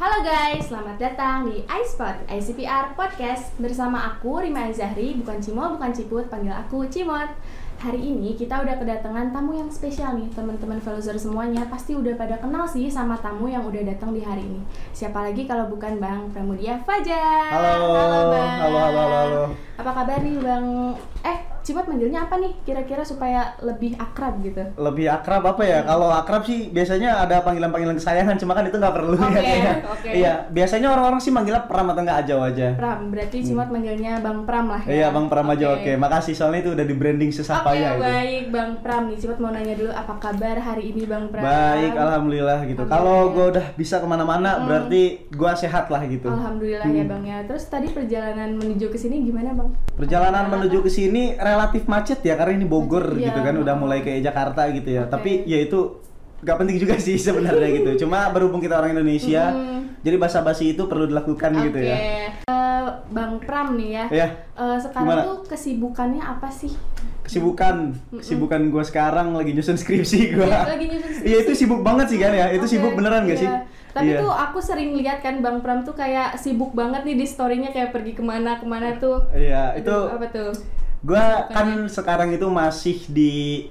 Halo 0.00 0.24
guys, 0.24 0.64
selamat 0.64 0.96
datang 0.96 1.44
di 1.44 1.60
iSpot 1.68 2.24
ICPR 2.24 2.96
Podcast 2.96 3.52
bersama 3.60 4.00
aku 4.00 4.40
Rima 4.40 4.72
Zahri, 4.72 5.12
bukan 5.12 5.44
Cimol, 5.44 5.76
bukan 5.76 5.92
Ciput, 5.92 6.24
panggil 6.32 6.56
aku 6.56 6.88
Cimot. 6.88 7.28
Hari 7.76 8.00
ini 8.00 8.32
kita 8.32 8.64
udah 8.64 8.80
kedatangan 8.80 9.28
tamu 9.28 9.60
yang 9.60 9.68
spesial 9.68 10.16
nih, 10.16 10.32
teman-teman 10.32 10.80
Velozer 10.80 11.20
semuanya 11.20 11.68
pasti 11.68 11.92
udah 11.92 12.16
pada 12.16 12.40
kenal 12.40 12.64
sih 12.64 12.88
sama 12.88 13.20
tamu 13.20 13.52
yang 13.52 13.60
udah 13.60 13.84
datang 13.84 14.16
di 14.16 14.24
hari 14.24 14.40
ini. 14.40 14.64
Siapa 14.96 15.20
lagi 15.20 15.44
kalau 15.44 15.68
bukan 15.68 16.00
Bang 16.00 16.32
Pramudia 16.32 16.80
Fajar. 16.80 17.52
Halo, 17.52 17.92
Bang. 17.92 18.56
halo, 18.56 18.78
halo, 18.80 18.80
halo, 18.80 19.04
halo. 19.04 19.42
Apa 19.76 19.90
kabar 20.00 20.24
nih 20.24 20.40
Bang? 20.40 20.96
Eh, 21.28 21.38
Cimot 21.60 21.84
manggilnya 21.84 22.24
apa 22.24 22.36
nih? 22.36 22.52
Kira-kira 22.62 23.02
supaya 23.02 23.54
lebih 23.60 23.94
akrab 23.94 24.40
gitu. 24.40 24.64
Lebih 24.74 25.06
akrab 25.08 25.44
apa 25.46 25.62
ya? 25.62 25.82
Kalau 25.82 26.08
akrab 26.08 26.42
sih 26.42 26.68
biasanya 26.68 27.20
ada 27.20 27.40
panggilan-panggilan 27.40 27.94
kesayangan, 27.94 28.36
cuma 28.36 28.52
kan 28.52 28.64
itu 28.64 28.76
nggak 28.76 28.94
perlu 28.94 29.14
Oke, 29.14 29.28
ya 29.30 29.40
kayaknya. 29.40 29.74
oke. 29.86 30.08
Iya, 30.10 30.32
biasanya 30.48 30.88
orang-orang 30.88 31.20
sih 31.20 31.30
manggilnya 31.30 31.62
Pram 31.62 31.86
atau 31.86 32.02
nggak 32.02 32.18
aja 32.18 32.34
aja. 32.40 32.68
Pram, 32.74 33.00
berarti 33.08 33.36
Cimot 33.42 33.68
manggilnya 33.68 34.18
Bang 34.18 34.42
Pram 34.42 34.66
lah 34.66 34.80
ya. 34.80 34.86
Hmm. 34.86 34.96
Iya, 34.96 35.06
Bang 35.10 35.26
Pram 35.26 35.46
aja 35.46 35.66
oke. 35.72 35.92
Makasih 35.94 36.34
soalnya 36.34 36.60
itu 36.60 36.70
udah 36.72 36.84
di 36.84 36.94
branding 36.94 37.30
Oke, 37.30 37.36
sesapa 37.36 37.70
ya 37.72 37.92
itu. 37.92 38.02
baik 38.02 38.44
Bang 38.48 38.72
Pram 38.80 39.02
nih. 39.06 39.16
Cimot 39.16 39.38
mau 39.38 39.50
nanya 39.50 39.74
dulu 39.74 39.90
apa 39.90 40.14
kabar 40.16 40.56
hari 40.56 40.82
ini 40.88 41.02
Bang 41.04 41.28
Pram? 41.28 41.42
Baik, 41.42 41.92
alhamdulillah 41.94 42.58
gitu. 42.64 42.82
Kalau 42.82 43.30
gue 43.30 43.46
udah 43.50 43.66
bisa 43.74 43.96
ke 43.96 44.06
mana-mana, 44.06 44.50
berarti 44.60 45.02
gue 45.26 45.50
sehat 45.54 45.86
lah 45.86 46.02
gitu. 46.04 46.26
Alhamdulillah 46.26 46.86
ya 46.86 46.98
Hmm. 47.00 47.10
Bang 47.10 47.24
ya. 47.24 47.38
Terus 47.44 47.64
tadi 47.66 47.88
perjalanan 47.88 48.54
menuju 48.54 48.88
ke 48.88 48.96
sini 48.96 49.22
gimana 49.22 49.52
Bang? 49.52 49.70
Perjalanan 49.92 50.48
menuju 50.48 50.80
ke 50.80 50.90
sini 50.90 51.36
relatif 51.50 51.82
macet 51.84 52.20
ya 52.20 52.34
karena 52.34 52.54
ini 52.54 52.64
Bogor 52.64 53.12
gitu 53.12 53.26
iya. 53.34 53.44
kan 53.44 53.54
udah 53.56 53.74
mulai 53.74 54.00
kayak 54.00 54.22
Jakarta 54.22 54.70
gitu 54.70 54.88
ya. 54.88 55.02
Oke. 55.04 55.10
Tapi 55.10 55.30
ya 55.44 55.58
itu 55.58 55.78
gak 56.40 56.56
penting 56.56 56.78
juga 56.78 56.94
sih 56.96 57.18
sebenarnya 57.26 57.68
gitu. 57.74 57.90
Cuma 58.06 58.30
berhubung 58.30 58.58
kita 58.58 58.78
orang 58.78 58.94
Indonesia, 58.94 59.50
Hmm. 59.50 59.98
jadi 60.00 60.16
basa-basi 60.16 60.72
itu 60.72 60.86
perlu 60.86 61.04
dilakukan 61.04 61.50
gitu 61.62 61.76
Oke. 61.76 61.90
ya. 61.90 61.96
Eh, 62.46 62.86
Bang 63.10 63.36
Pram 63.38 63.74
nih 63.74 63.90
ya. 63.92 64.04
Ya, 64.08 64.28
Eh, 64.54 64.78
sekarang 64.78 65.08
Gimana? 65.10 65.22
tuh 65.26 65.36
kesibukannya 65.46 66.22
apa 66.22 66.48
sih? 66.48 66.72
kesibukan, 67.20 67.94
kesibukan 68.10 68.58
gue 68.68 68.82
sekarang 68.82 69.38
lagi 69.38 69.54
nyusun 69.54 69.78
skripsi 69.78 70.34
gue. 70.34 70.42
Iya, 70.42 70.66
lagi 70.66 70.86
nyusun 70.90 71.10
Iya 71.22 71.36
itu 71.46 71.52
sibuk 71.54 71.80
banget 71.80 72.10
sih 72.10 72.18
kan 72.18 72.34
ya. 72.34 72.50
Itu 72.50 72.66
Oke, 72.66 72.72
sibuk 72.74 72.92
beneran 72.92 73.22
gak 73.22 73.38
iya. 73.38 73.42
sih? 73.46 73.50
Tapi 73.90 74.06
Iya. 74.08 74.18
tuh 74.18 74.30
aku 74.30 74.58
sering 74.58 74.90
lihat 74.94 75.18
kan 75.18 75.38
Bang 75.38 75.62
Pram 75.62 75.86
tuh 75.86 75.94
kayak 75.94 76.34
sibuk 76.34 76.74
banget 76.74 77.06
nih 77.06 77.14
di 77.14 77.26
storynya 77.26 77.70
kayak 77.70 77.94
pergi 77.94 78.14
ke 78.14 78.22
mana 78.24 78.58
ke 78.58 78.66
mana 78.66 78.98
tuh. 78.98 79.30
Iya, 79.30 79.74
Aduh, 79.74 79.78
itu 79.78 79.96
apa 80.10 80.26
tuh? 80.26 80.50
Gua 81.00 81.48
kan 81.48 81.88
sekarang 81.88 82.28
itu 82.28 82.44
masih 82.46 83.00
di 83.08 83.30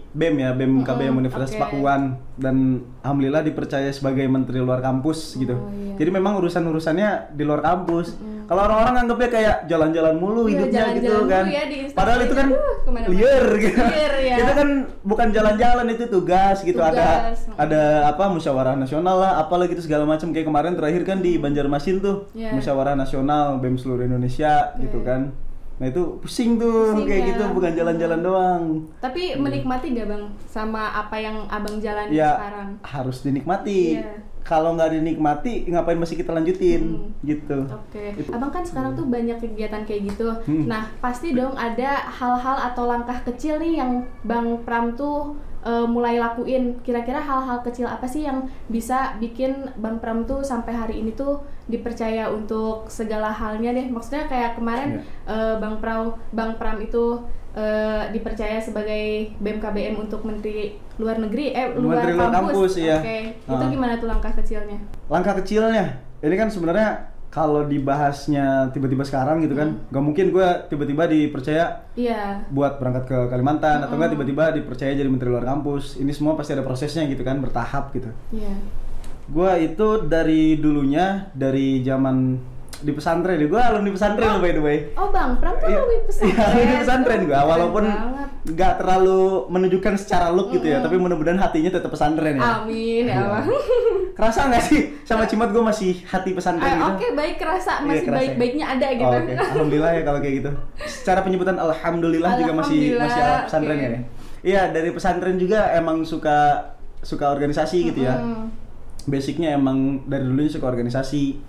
BEM 0.09 0.35
ya, 0.35 0.49
BEM 0.52 0.81
KBM 0.81 1.08
Mm-mm, 1.08 1.19
Universitas 1.19 1.53
oke. 1.53 1.61
Pakuan 1.61 2.02
dan 2.35 2.55
alhamdulillah 2.99 3.45
dipercaya 3.45 3.85
sebagai 3.89 4.25
menteri 4.25 4.58
luar 4.58 4.80
kampus 4.80 5.38
gitu. 5.38 5.53
Oh, 5.53 5.69
iya. 5.69 5.94
Jadi 5.95 6.09
memang 6.09 6.41
urusan-urusannya 6.41 7.30
di 7.31 7.44
luar 7.44 7.61
kampus. 7.61 8.17
Kalau 8.44 8.66
orang-orang 8.66 9.05
anggapnya 9.05 9.30
kayak 9.30 9.55
jalan-jalan 9.66 10.17
mulu 10.17 10.41
Iya, 10.44 10.57
hidupnya 10.57 10.83
gitu 10.97 11.13
kan. 11.23 11.45
ya 11.45 11.63
di 11.63 11.75
Instagram. 11.80 11.94
Padahal 11.94 12.19
itu 12.19 12.33
kan 12.33 12.47
Aduh, 12.50 12.75
ke 12.80 12.89
mana-mana. 12.89 13.13
liar 13.13 13.45
gitu. 13.61 13.77
Liar, 13.80 14.13
ya. 14.19 14.35
itu 14.35 14.52
kan 14.55 14.69
bukan 15.03 15.27
jalan-jalan 15.30 15.85
itu 15.88 16.05
tugas 16.09 16.57
gitu 16.59 16.81
ada 16.81 17.07
Tugas. 17.30 17.39
ada 17.53 17.81
apa 18.09 18.23
musyawarah 18.27 18.73
nasional 18.73 19.16
lah 19.16 19.31
apalah 19.38 19.69
gitu 19.69 19.80
segala 19.80 20.02
macam 20.03 20.33
kayak 20.33 20.50
kemarin 20.50 20.73
terakhir 20.73 21.05
kan 21.05 21.22
di 21.22 21.38
Banjarmasin 21.38 22.02
tuh 22.02 22.25
Iya. 22.33 22.57
musyawarah 22.57 22.97
nasional 22.97 23.61
BEM 23.61 23.77
seluruh 23.77 24.02
Indonesia 24.03 24.73
gitu 24.77 24.97
Oke. 24.97 25.05
kan. 25.05 25.22
Nah 25.80 25.88
itu 25.88 26.03
pusing 26.19 26.55
tuh 26.55 26.91
Pusing 26.91 27.08
kayak 27.08 27.22
ya. 27.22 27.27
gitu 27.30 27.44
bukan 27.52 27.72
jalan-jalan 27.72 28.19
doang. 28.19 28.63
Tapi 28.99 29.35
menikmati 29.35 29.91
gak 29.94 30.08
bang 30.08 30.23
sama 30.44 30.91
apa 30.91 31.16
yang 31.16 31.47
abang 31.47 31.80
jalani 31.80 32.11
Ya 32.13 32.35
sekarang? 32.35 32.69
harus 32.83 33.17
dinikmati. 33.19 33.95
Iya. 33.95 34.27
Kalau 34.41 34.73
nggak 34.73 34.91
dinikmati 34.94 35.67
ngapain 35.67 35.95
masih 35.95 36.16
kita 36.16 36.31
lanjutin 36.31 36.81
Hmm. 36.81 37.11
gitu. 37.22 37.59
Oke, 37.69 38.17
Itu. 38.17 38.27
abang 38.30 38.50
kan 38.50 38.63
sekarang 38.63 38.91
tuh 38.94 39.05
banyak 39.05 39.38
kegiatan 39.38 39.83
kayak 39.83 40.09
gitu. 40.09 40.31
Hmm. 40.41 40.66
Nah 40.66 40.89
pasti 40.97 41.31
dong 41.31 41.53
ada 41.53 42.07
hal-hal 42.09 42.57
atau 42.66 42.83
langkah 42.83 43.19
kecil 43.22 43.55
nih 43.57 43.78
yang 43.78 43.91
bang 44.22 44.59
Pram 44.59 44.94
tuh 44.94 45.38
eh, 45.62 45.86
mulai 45.86 46.20
lakuin. 46.20 46.80
Kira-kira 46.81 47.20
hal-hal 47.20 47.59
kecil 47.62 47.86
apa 47.86 48.06
sih 48.06 48.24
yang 48.24 48.47
bisa 48.68 49.16
bikin 49.18 49.70
bang 49.78 50.00
Pram 50.00 50.24
tuh 50.24 50.40
sampai 50.42 50.72
hari 50.72 50.96
ini 51.02 51.12
tuh 51.14 51.44
dipercaya 51.66 52.31
untuk 52.31 52.88
segala 52.88 53.30
halnya 53.30 53.75
deh? 53.75 53.88
Maksudnya 53.88 54.25
kayak 54.25 54.56
kemarin 54.56 55.03
eh, 55.28 55.56
bang 55.58 55.75
Pram, 55.80 56.16
bang 56.31 56.52
Pram 56.56 56.78
itu 56.80 57.24
eh, 57.56 58.03
dipercaya 58.14 58.62
sebagai 58.62 59.34
BMKBM 59.42 59.98
untuk 59.98 60.22
menteri 60.24 60.78
luar 61.00 61.18
negeri, 61.18 61.56
eh 61.56 61.72
luar 61.74 62.03
Menteri 62.03 62.14
luar 62.14 62.31
kampus, 62.31 62.72
iya. 62.75 63.00
Oke, 63.00 63.18
itu 63.40 63.64
Ah. 63.66 63.72
gimana 63.72 63.94
tuh 63.98 64.08
langkah 64.12 64.36
kecilnya? 64.36 64.78
Langkah 65.08 65.34
kecilnya, 65.40 65.96
ini 66.19 66.36
kan 66.36 66.52
sebenarnya 66.52 67.08
kalau 67.29 67.62
dibahasnya 67.62 68.73
tiba-tiba 68.73 69.06
sekarang 69.06 69.45
gitu 69.45 69.53
kan, 69.53 69.78
nggak 69.94 70.03
mungkin 70.03 70.25
gue 70.34 70.47
tiba-tiba 70.66 71.06
dipercaya 71.06 71.85
Iya. 71.94 72.50
buat 72.50 72.81
berangkat 72.81 73.06
ke 73.06 73.17
Kalimantan 73.29 73.85
atau 73.85 74.01
nggak 74.01 74.17
tiba-tiba 74.17 74.50
dipercaya 74.50 74.97
jadi 74.97 75.06
menteri 75.06 75.29
luar 75.29 75.45
kampus. 75.45 76.01
Ini 76.01 76.09
semua 76.09 76.34
pasti 76.34 76.57
ada 76.57 76.66
prosesnya 76.66 77.06
gitu 77.06 77.22
kan, 77.22 77.38
bertahap 77.38 77.94
gitu. 77.94 78.09
Iya. 78.34 78.57
Gua 79.29 79.62
itu 79.62 80.09
dari 80.09 80.57
dulunya 80.57 81.29
dari 81.38 81.85
zaman 81.85 82.41
di 82.79 82.91
pesantren, 82.91 83.35
gue 83.38 83.59
alumni 83.59 83.91
pesantren 83.91 84.28
loh 84.29 84.40
by 84.40 84.51
the 84.51 84.63
way. 84.63 84.78
Oh 84.95 85.09
bang, 85.09 85.35
Pram 85.35 85.51
tuh 85.56 85.67
Iya, 85.67 85.79
lebih 85.84 86.00
pesantren. 86.07 86.31
Iya, 86.31 86.44
alumni 86.47 86.75
pesantren 86.79 87.19
gue, 87.25 87.40
walaupun 87.40 87.84
nggak 88.50 88.73
terlalu 88.79 89.19
menunjukkan 89.47 89.94
secara 90.00 90.28
look 90.31 90.50
gitu 90.50 90.63
ya, 90.63 90.79
tapi 90.79 90.95
mudah-mudahan 90.95 91.35
hatinya 91.38 91.69
tetap 91.69 91.91
pesantren 91.91 92.39
ya. 92.39 92.63
Amin 92.63 93.03
ya 93.03 93.13
Iya. 93.13 93.23
Allah. 93.25 93.44
Kerasa 94.16 94.39
nggak 94.47 94.63
sih 94.63 94.79
sama 95.03 95.23
Cimat 95.23 95.51
gue 95.51 95.59
masih 95.59 95.91
hati 96.03 96.31
pesantren 96.31 96.72
Ah, 96.72 96.75
gitu? 96.75 96.91
Oke 96.95 97.07
baik 97.13 97.35
kerasa 97.35 97.72
Iya, 97.79 97.88
masih 97.88 98.07
ya. 98.07 98.12
baik-baiknya 98.16 98.66
ada 98.68 98.88
gitu. 98.91 99.12
Oh, 99.12 99.44
alhamdulillah 99.44 99.91
ya 99.91 100.01
kalau 100.03 100.19
kayak 100.19 100.35
gitu. 100.39 100.51
Secara 100.84 101.19
penyebutan 101.22 101.56
alhamdulillah, 101.56 102.31
juga 102.35 102.53
masih 102.56 102.79
masih 102.95 103.19
ala 103.19 103.38
pesantren 103.44 103.78
ya. 103.78 103.89
Iya, 104.39 104.62
dari 104.72 104.89
pesantren 104.91 105.35
juga 105.35 105.68
emang 105.75 106.07
suka 106.07 106.72
suka 107.00 107.28
organisasi 107.28 107.91
gitu 107.91 108.07
ya. 108.07 108.16
Mm. 108.16 108.47
Basicnya 109.07 109.56
emang 109.56 110.03
dari 110.07 110.23
dulunya 110.23 110.47
suka 110.47 110.68
organisasi. 110.68 111.39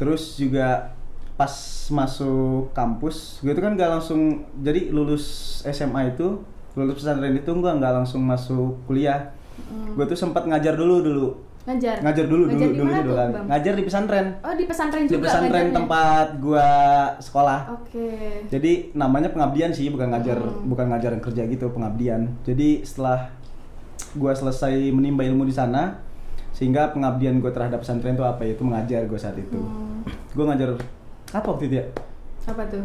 Terus 0.00 0.40
juga 0.40 0.96
pas 1.36 1.52
masuk 1.92 2.72
kampus, 2.72 3.40
gue 3.44 3.52
itu 3.52 3.60
kan 3.60 3.76
nggak 3.76 4.00
langsung 4.00 4.44
jadi 4.60 4.88
lulus 4.88 5.24
SMA 5.64 6.16
itu, 6.16 6.40
lulus 6.72 6.96
pesantren 6.96 7.36
itu 7.36 7.48
gue 7.52 7.72
nggak 7.76 7.92
langsung 8.00 8.24
masuk 8.24 8.80
kuliah. 8.88 9.36
Gue 9.92 10.04
tuh 10.08 10.16
sempat 10.16 10.48
ngajar 10.48 10.72
dulu 10.76 11.04
dulu. 11.04 11.28
Ngajar. 11.60 12.00
Ngajar 12.00 12.24
dulu 12.24 12.48
dulu 12.48 12.56
Ngajar 12.56 12.72
di 12.72 12.78
dulu 12.80 12.88
mana 12.88 13.00
dulu 13.04 13.12
tuh, 13.12 13.16
kan. 13.20 13.30
Ngajar 13.52 13.72
di 13.76 13.84
pesantren 13.84 14.26
Oh 14.40 14.54
di 14.56 14.64
pesantren 14.64 15.02
di 15.04 15.12
juga 15.12 15.26
pesantren 15.28 15.52
ngajarnya? 15.52 15.76
tempat 15.76 16.26
gua 16.40 16.68
sekolah. 17.20 17.60
Oke. 17.76 18.08
Jadi 18.48 18.72
namanya 18.96 19.28
pengabdian 19.28 19.68
sih, 19.68 19.92
bukan 19.92 20.08
ngajar 20.08 20.40
Hmm. 20.40 20.64
bukan 20.64 20.88
ngajar 20.88 21.10
yang 21.12 21.24
kerja 21.24 21.42
gitu, 21.44 21.68
pengabdian. 21.68 22.32
Jadi 22.48 22.80
setelah 22.80 23.28
gua 24.16 24.32
selesai 24.32 24.72
menimba 24.88 25.20
ilmu 25.20 25.44
di 25.44 25.52
sana, 25.52 26.00
sehingga 26.60 26.92
pengabdian 26.92 27.40
gua 27.40 27.56
terhadap 27.56 27.80
pesantren 27.80 28.12
itu 28.12 28.20
apa? 28.20 28.44
Itu 28.44 28.68
mengajar 28.68 29.08
gua 29.08 29.16
saat 29.16 29.40
itu. 29.40 29.56
Hmm. 29.56 30.04
Gua 30.36 30.52
ngajar 30.52 30.76
apa 31.32 31.46
waktu 31.48 31.64
itu 31.72 31.74
ya? 31.80 31.84
Apa 32.44 32.68
tuh? 32.68 32.84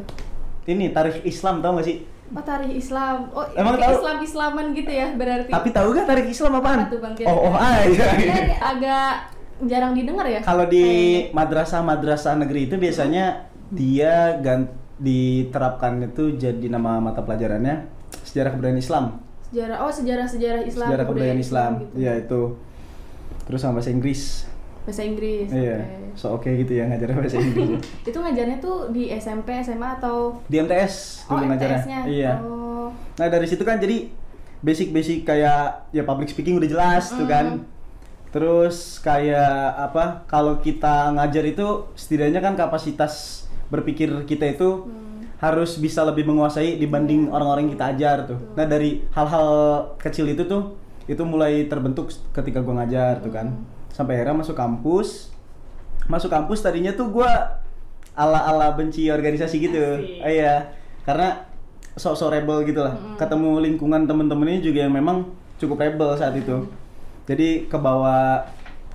Ini 0.63 0.95
tarikh 0.95 1.27
Islam 1.27 1.59
tau 1.59 1.75
gak 1.75 1.85
sih? 1.91 2.07
Oh 2.31 2.41
tarikh 2.41 2.73
Islam. 2.73 3.29
Oh 3.35 3.43
Emang 3.53 3.75
tahu? 3.75 3.99
Islam 3.99 4.17
Islaman 4.23 4.65
gitu 4.71 4.91
ya 4.95 5.07
berarti. 5.11 5.51
Tapi 5.51 5.69
tahu 5.75 5.87
gak 5.91 6.07
tarikh 6.07 6.29
Islam 6.31 6.51
apaan? 6.57 6.79
Apa 6.87 6.93
tuh, 6.95 6.99
Bang? 7.03 7.13
Oh, 7.27 7.51
oh, 7.51 7.53
ah, 7.53 7.83
iya. 7.85 8.07
Kayaknya 8.15 8.55
agak 8.63 9.09
jarang 9.67 9.93
didengar 9.93 10.25
ya. 10.25 10.39
Kalau 10.41 10.65
di 10.65 10.85
madrasah-madrasah 11.35 12.39
negeri 12.39 12.71
itu 12.71 12.75
biasanya 12.79 13.51
dia 13.69 14.39
gan 14.39 14.71
diterapkan 14.95 15.99
itu 16.07 16.39
jadi 16.39 16.71
nama 16.71 17.03
mata 17.03 17.19
pelajarannya 17.19 17.91
sejarah 18.23 18.55
kebudayaan 18.55 18.79
Islam. 18.79 19.05
sejarah 19.45 19.77
oh 19.83 19.91
sejarah 19.91 20.27
sejarah 20.27 20.63
Islam. 20.63 20.87
sejarah 20.89 21.05
kebudayaan 21.07 21.41
Islam. 21.41 21.71
gitu. 21.83 21.93
Iya 21.99 22.13
itu. 22.19 22.41
Terus 23.45 23.59
sama 23.61 23.79
bahasa 23.79 23.91
Inggris. 23.93 24.45
Bahasa 24.85 25.01
Inggris. 25.01 25.49
Iya. 25.49 25.77
oke. 25.81 26.17
So 26.17 26.25
oke 26.37 26.49
gitu 26.49 26.71
ya 26.77 26.85
ngajarnya 26.89 27.15
bahasa 27.17 27.37
Inggris. 27.41 27.81
Itu 28.09 28.17
ngajarnya 28.21 28.57
tuh 28.61 28.89
di 28.93 29.09
SMP, 29.13 29.57
SMA 29.61 29.89
atau 29.97 30.39
di 30.45 30.61
MTS 30.61 31.25
Oh, 31.29 31.37
dulu 31.37 31.53
ngajarnya. 31.53 31.77
MTS-nya. 31.81 31.99
Iya. 32.05 32.33
Oh. 32.41 32.89
Nah, 33.17 33.27
dari 33.31 33.47
situ 33.49 33.65
kan 33.65 33.81
jadi 33.81 34.09
basic-basic 34.61 35.25
kayak 35.25 35.89
ya 35.93 36.03
public 36.05 36.29
speaking 36.29 36.57
udah 36.57 36.69
jelas 36.69 37.09
tuh 37.13 37.25
kan. 37.25 37.65
Terus 38.29 38.99
kayak 38.99 39.77
apa? 39.79 40.27
Kalau 40.27 40.59
kita 40.59 41.13
ngajar 41.15 41.43
itu 41.47 41.87
setidaknya 41.95 42.43
kan 42.43 42.53
kapasitas 42.59 43.45
berpikir 43.71 44.11
kita 44.27 44.45
itu 44.53 44.85
harus 45.35 45.75
bisa 45.77 46.03
lebih 46.03 46.23
menguasai 46.27 46.79
dibanding 46.79 47.27
orang-orang 47.31 47.67
yang 47.67 47.73
kita 47.75 47.85
ajar 47.95 48.17
tuh. 48.27 48.39
Nah, 48.55 48.65
dari 48.65 49.03
hal-hal 49.11 49.47
kecil 49.99 50.31
itu 50.31 50.47
tuh 50.47 50.75
itu 51.05 51.21
mulai 51.21 51.65
terbentuk 51.65 52.09
ketika 52.31 52.59
gua 52.59 52.81
ngajar 52.81 53.19
tuh 53.19 53.29
kan. 53.29 53.53
Sampai 53.89 54.17
akhirnya 54.17 54.41
masuk 54.41 54.53
kampus. 54.53 55.29
Masuk 56.05 56.27
kampus 56.27 56.59
tadinya 56.59 56.91
tuh 56.91 57.09
gua 57.09 57.29
ala-ala 58.13 58.73
benci 58.73 59.07
organisasi 59.07 59.55
gitu. 59.59 59.81
Ah, 60.19 60.27
Iya. 60.27 60.55
Karena 61.01 61.45
sok-sok 61.93 62.31
rebel 62.31 62.65
gitu 62.65 62.79
lah. 62.79 62.95
Ketemu 63.15 63.61
lingkungan 63.61 64.03
temen-temennya 64.03 64.59
juga 64.61 64.83
yang 64.83 64.93
memang 64.93 65.29
cukup 65.55 65.79
rebel 65.79 66.13
saat 66.13 66.33
itu. 66.33 66.65
Jadi 67.25 67.65
ke 67.65 67.75
bawah 67.75 68.41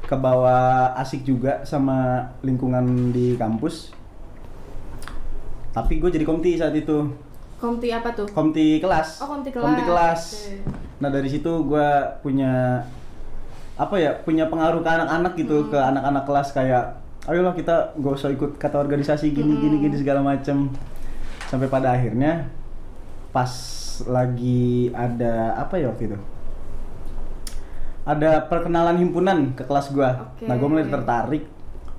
ke 0.01 0.17
bawah 0.17 0.91
asik 0.97 1.23
juga 1.23 1.63
sama 1.63 2.19
lingkungan 2.41 2.83
di 3.11 3.37
kampus 3.37 3.95
tapi 5.71 6.03
gue 6.03 6.11
jadi 6.11 6.25
komti 6.25 6.59
saat 6.59 6.75
itu 6.75 7.07
Komti 7.55 7.93
apa 7.93 8.11
tuh? 8.11 8.27
komti 8.27 8.81
kelas 8.81 9.21
Oh, 9.23 9.29
komti 9.29 9.53
kelas. 9.53 9.63
komti 9.63 9.83
kelas 9.85 10.23
Oke. 10.35 10.55
Nah 11.01 11.09
dari 11.09 11.27
situ 11.33 11.65
gue 11.65 11.89
punya 12.21 12.85
apa 13.81 13.97
ya 13.97 14.13
punya 14.21 14.45
pengaruh 14.53 14.85
ke 14.85 14.91
anak-anak 14.93 15.33
gitu 15.41 15.73
ke 15.73 15.79
anak-anak 15.81 16.29
kelas 16.29 16.53
kayak 16.53 17.01
ayolah 17.29 17.53
kita 17.53 17.93
gak 18.01 18.15
usah 18.17 18.33
ikut 18.33 18.57
kata 18.57 18.81
organisasi 18.81 19.35
gini 19.35 19.61
gini 19.61 19.77
gini 19.83 19.97
segala 19.99 20.25
macem. 20.25 20.73
Sampai 21.51 21.67
pada 21.67 21.93
akhirnya 21.99 22.47
pas 23.35 23.51
lagi 24.07 24.89
ada 24.95 25.59
apa 25.59 25.77
ya 25.77 25.91
waktu 25.91 26.15
itu? 26.15 26.19
Ada 28.07 28.49
perkenalan 28.49 28.97
himpunan 29.03 29.53
ke 29.53 29.67
kelas 29.67 29.93
gua. 29.93 30.35
Oke. 30.35 30.47
nah 30.47 30.55
gue 30.57 30.69
mulai 30.71 30.87
tertarik. 30.89 31.45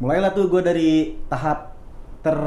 Mulailah 0.02 0.32
tuh 0.34 0.50
gue 0.50 0.62
dari 0.66 0.92
tahap 1.30 1.78
ter 2.26 2.38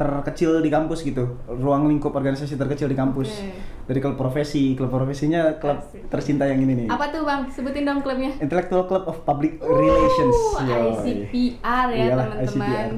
terkecil 0.00 0.64
di 0.64 0.70
kampus 0.72 1.04
gitu. 1.04 1.36
Ruang 1.46 1.90
lingkup 1.90 2.16
organisasi 2.16 2.56
terkecil 2.56 2.88
di 2.88 2.96
kampus. 2.96 3.28
Oke. 3.28 3.50
Dari 3.82 3.98
klub 3.98 4.14
profesi 4.14 4.72
klub 4.72 4.88
profesinya 4.88 5.58
klub 5.58 5.78
Asik. 5.78 6.06
tercinta 6.06 6.46
yang 6.46 6.62
ini 6.62 6.84
nih 6.84 6.88
Apa 6.88 7.10
tuh 7.10 7.22
bang? 7.22 7.46
Sebutin 7.48 7.82
dong 7.82 8.00
klubnya. 8.00 8.30
Intellectual 8.38 8.86
Club 8.86 9.04
of 9.04 9.22
Public 9.22 9.58
Relations 9.58 10.36
Uh, 10.54 10.62
Yoi. 10.62 11.26
ICPR 11.28 11.86
ya 11.90 12.04
teman-teman. 12.14 12.88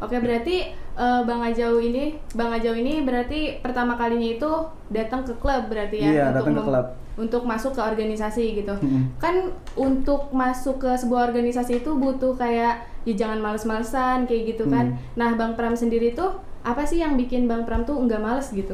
Oke 0.00 0.16
berarti 0.16 0.56
eh, 0.72 1.20
Bang 1.28 1.44
Ajau 1.44 1.76
ini, 1.76 2.16
Bang 2.32 2.48
Ajau 2.50 2.72
ini 2.72 3.04
berarti 3.04 3.60
pertama 3.60 4.00
kalinya 4.00 4.32
itu 4.32 4.50
datang 4.88 5.20
ke 5.22 5.36
klub 5.36 5.68
berarti 5.68 6.00
ya 6.00 6.08
Iya, 6.08 6.24
datang 6.32 6.56
ke 6.56 6.64
klub. 6.64 6.86
untuk 7.20 7.42
masuk 7.44 7.76
ke 7.76 7.82
organisasi 7.84 8.56
gitu. 8.56 8.72
Mm-mm. 8.80 9.12
Kan 9.20 9.52
untuk 9.76 10.32
masuk 10.32 10.80
ke 10.80 10.90
sebuah 10.96 11.28
organisasi 11.28 11.84
itu 11.84 11.92
butuh 11.92 12.32
kayak 12.32 12.80
ya 13.04 13.12
jangan 13.12 13.44
males-malesan 13.44 14.24
kayak 14.24 14.56
gitu 14.56 14.64
kan. 14.68 14.96
Hmm. 14.96 15.20
Nah 15.20 15.36
Bang 15.36 15.52
Pram 15.52 15.76
sendiri 15.76 16.16
tuh 16.16 16.32
apa 16.60 16.84
sih 16.84 17.00
yang 17.00 17.16
bikin 17.16 17.44
Bang 17.44 17.64
Pram 17.64 17.84
tuh 17.84 17.96
nggak 18.00 18.20
males 18.20 18.48
gitu? 18.52 18.72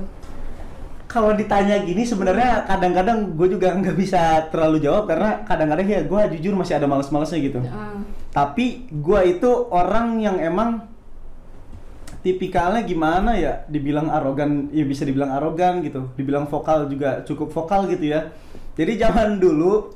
Kalau 1.07 1.33
ditanya 1.39 1.87
gini 1.87 2.03
sebenarnya 2.03 2.67
kadang-kadang 2.67 3.39
gue 3.39 3.49
juga 3.55 3.71
nggak 3.79 3.97
bisa 3.97 4.51
terlalu 4.51 4.83
jawab 4.83 5.07
karena 5.07 5.47
kadang-kadang 5.47 5.87
ya 5.87 6.01
gue 6.03 6.21
jujur 6.39 6.59
masih 6.59 6.83
ada 6.83 6.91
males-malesnya 6.91 7.39
gitu. 7.41 7.61
Ah, 7.71 7.95
Tapi 8.35 8.91
gue 8.91 9.21
itu 9.39 9.51
orang 9.71 10.19
yang 10.19 10.37
emang 10.43 10.83
tipikalnya 12.27 12.83
gimana 12.83 13.39
ya? 13.39 13.63
Dibilang 13.71 14.11
arogan 14.11 14.67
ya 14.75 14.83
bisa 14.83 15.07
dibilang 15.07 15.31
arogan 15.31 15.87
gitu. 15.87 16.11
Dibilang 16.19 16.51
vokal 16.51 16.91
juga 16.91 17.23
cukup 17.23 17.55
vokal 17.55 17.87
gitu 17.87 18.11
ya. 18.11 18.35
Jadi 18.75 18.99
zaman 18.99 19.39
dulu 19.39 19.95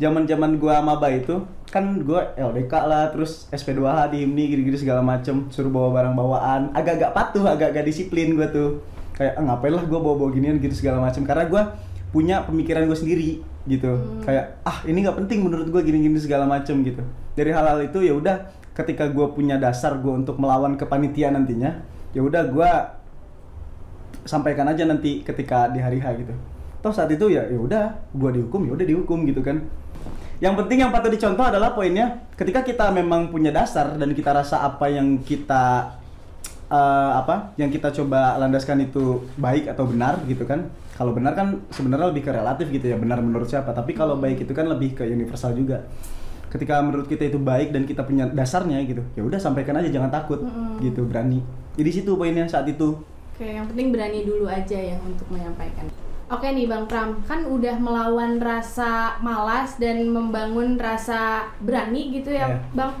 zaman 0.00 0.24
zaman 0.24 0.56
gua 0.56 0.80
maba 0.80 1.12
itu 1.12 1.44
kan 1.68 2.00
gua 2.00 2.32
LDK 2.32 2.72
lah 2.88 3.12
terus 3.12 3.44
SP2H 3.52 4.16
di 4.16 4.24
HIMNI 4.24 4.44
gini-gini 4.48 4.78
segala 4.80 5.04
macem 5.04 5.52
suruh 5.52 5.68
bawa 5.68 5.92
barang 5.92 6.14
bawaan 6.16 6.62
agak-agak 6.72 7.12
patuh 7.12 7.44
agak-agak 7.44 7.84
disiplin 7.84 8.32
gua 8.32 8.48
tuh 8.48 8.80
kayak 9.20 9.36
"Ah, 9.36 9.44
ngapain 9.44 9.76
lah 9.76 9.84
gua 9.84 10.00
bawa-bawa 10.00 10.32
ginian 10.32 10.56
gitu 10.56 10.72
segala 10.72 11.04
macem. 11.04 11.28
Karena 11.28 11.44
gua 11.44 11.62
punya 12.10 12.42
pemikiran 12.42 12.88
gue 12.88 12.96
sendiri 12.96 13.30
gitu. 13.68 13.92
Kayak 14.24 14.64
ah 14.64 14.80
ini 14.88 15.04
nggak 15.04 15.20
penting 15.20 15.44
menurut 15.44 15.68
gua 15.68 15.84
gini-gini 15.84 16.16
segala 16.16 16.48
macem 16.48 16.80
gitu. 16.80 17.04
Dari 17.36 17.52
hal-hal 17.52 17.84
itu 17.84 18.00
ya 18.00 18.16
udah 18.16 18.48
ketika 18.74 19.12
gue 19.12 19.26
punya 19.36 19.60
dasar 19.60 19.98
gue 20.00 20.08
untuk 20.08 20.40
melawan 20.40 20.78
kepanitiaan 20.78 21.36
nantinya 21.36 21.84
ya 22.16 22.22
udah 22.24 22.42
gue 22.48 22.70
sampaikan 24.24 24.64
aja 24.70 24.88
nanti 24.88 25.20
ketika 25.20 25.68
di 25.68 25.78
hari 25.84 26.00
H 26.00 26.06
gitu. 26.16 26.34
Toh 26.80 26.92
saat 26.94 27.12
itu 27.12 27.28
ya 27.28 27.44
ya 27.44 27.60
udah 27.60 27.84
gue 28.16 28.30
dihukum 28.40 28.64
ya 28.64 28.72
udah 28.72 28.86
dihukum 28.86 29.28
gitu 29.28 29.44
kan. 29.44 29.60
Yang 30.40 30.64
penting 30.64 30.78
yang 30.80 30.90
patut 30.90 31.12
dicontoh 31.12 31.44
adalah 31.44 31.76
poinnya 31.76 32.24
ketika 32.32 32.64
kita 32.64 32.88
memang 32.88 33.28
punya 33.28 33.52
dasar 33.52 33.92
dan 34.00 34.08
kita 34.16 34.32
rasa 34.32 34.64
apa 34.64 34.88
yang 34.88 35.20
kita 35.20 35.99
eh, 36.70 37.10
apa 37.18 37.52
yang 37.58 37.68
kita 37.68 37.90
coba 37.90 38.38
landaskan 38.38 38.86
itu 38.86 39.26
baik 39.36 39.68
atau 39.68 39.84
benar 39.90 40.22
gitu 40.24 40.46
kan 40.46 40.70
kalau 40.94 41.10
benar 41.16 41.32
kan 41.34 41.58
sebenarnya 41.72 42.12
lebih 42.14 42.22
ke 42.28 42.32
relatif 42.32 42.66
gitu 42.70 42.86
ya 42.86 42.96
benar 42.96 43.18
menurut 43.20 43.50
siapa 43.50 43.74
tapi 43.74 43.92
kalau 43.92 44.16
baik 44.16 44.46
itu 44.46 44.52
kan 44.54 44.70
lebih 44.70 44.94
ke 44.94 45.04
universal 45.04 45.52
juga 45.52 45.84
ketika 46.50 46.82
menurut 46.82 47.06
kita 47.06 47.30
itu 47.30 47.38
baik 47.38 47.70
dan 47.70 47.86
kita 47.86 48.02
punya 48.02 48.26
dasarnya 48.26 48.82
gitu 48.82 49.02
ya 49.14 49.22
udah 49.22 49.38
sampaikan 49.38 49.78
aja 49.78 49.86
jangan 49.90 50.10
takut 50.10 50.42
Mm-mm. 50.42 50.82
gitu 50.82 51.06
berani 51.06 51.42
jadi 51.78 51.90
situ 51.90 52.14
poinnya 52.14 52.46
saat 52.46 52.66
itu 52.66 52.98
Oke, 53.40 53.56
yang 53.56 53.64
penting 53.72 53.88
berani 53.88 54.20
dulu 54.28 54.44
aja 54.44 54.76
ya 54.76 55.00
untuk 55.00 55.24
menyampaikan. 55.32 55.88
Oke 56.28 56.52
nih 56.52 56.68
Bang 56.68 56.84
Pram, 56.84 57.24
kan 57.24 57.48
udah 57.48 57.80
melawan 57.80 58.36
rasa 58.36 59.16
malas 59.24 59.80
dan 59.80 60.12
membangun 60.12 60.76
rasa 60.76 61.48
berani 61.64 62.12
gitu 62.12 62.36
ya, 62.36 62.52
Iya. 62.52 62.60
Bang. 62.76 62.92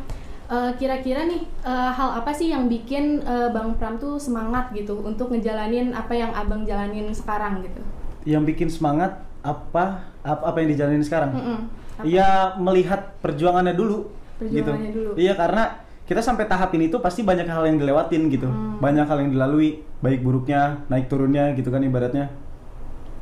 Eh, 0.50 0.72
Kira-kira 0.74 1.30
nih 1.30 1.46
eh, 1.62 1.90
hal 1.94 2.10
apa 2.18 2.34
sih 2.34 2.50
yang 2.50 2.66
bikin 2.66 3.22
eh, 3.22 3.48
Bang 3.54 3.78
Pram 3.78 4.02
tuh 4.02 4.18
semangat 4.18 4.74
gitu 4.74 4.98
untuk 4.98 5.30
ngejalanin 5.30 5.94
apa 5.94 6.10
yang 6.10 6.34
Abang 6.34 6.66
jalanin 6.66 7.06
sekarang 7.14 7.62
gitu? 7.62 7.82
yang 8.28 8.44
bikin 8.44 8.68
semangat 8.68 9.16
apa 9.40 10.12
apa, 10.20 10.42
apa 10.44 10.56
yang 10.60 10.68
dijalanin 10.76 11.00
sekarang. 11.00 11.32
Apa? 11.32 12.04
Iya 12.04 12.58
melihat 12.60 13.16
perjuangannya 13.24 13.72
dulu. 13.72 14.12
Perjuangannya 14.36 14.90
gitu. 14.92 14.98
dulu. 15.00 15.10
Iya 15.16 15.32
karena 15.32 15.62
kita 16.04 16.20
sampai 16.20 16.44
tahap 16.44 16.68
ini 16.76 16.92
tuh 16.92 17.00
pasti 17.00 17.24
banyak 17.24 17.46
hal 17.48 17.64
yang 17.64 17.78
dilewatin 17.80 18.26
gitu, 18.28 18.50
Hmm. 18.50 18.76
banyak 18.76 19.06
hal 19.06 19.22
yang 19.24 19.30
dilalui, 19.32 19.80
baik 20.02 20.20
buruknya, 20.20 20.82
naik 20.90 21.06
turunnya 21.08 21.54
gitu 21.56 21.70
kan 21.70 21.80
ibaratnya. 21.80 22.28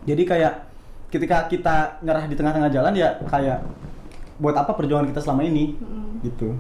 Jadi 0.03 0.25
kayak 0.25 0.65
ketika 1.13 1.47
kita 1.47 2.01
nyerah 2.03 2.25
di 2.25 2.35
tengah-tengah 2.35 2.73
jalan 2.73 2.97
ya 2.97 3.21
kayak 3.29 3.61
buat 4.41 4.57
apa 4.57 4.73
perjuangan 4.73 5.07
kita 5.07 5.21
selama 5.21 5.45
ini 5.45 5.77
Mm-mm. 5.77 6.25
gitu. 6.25 6.57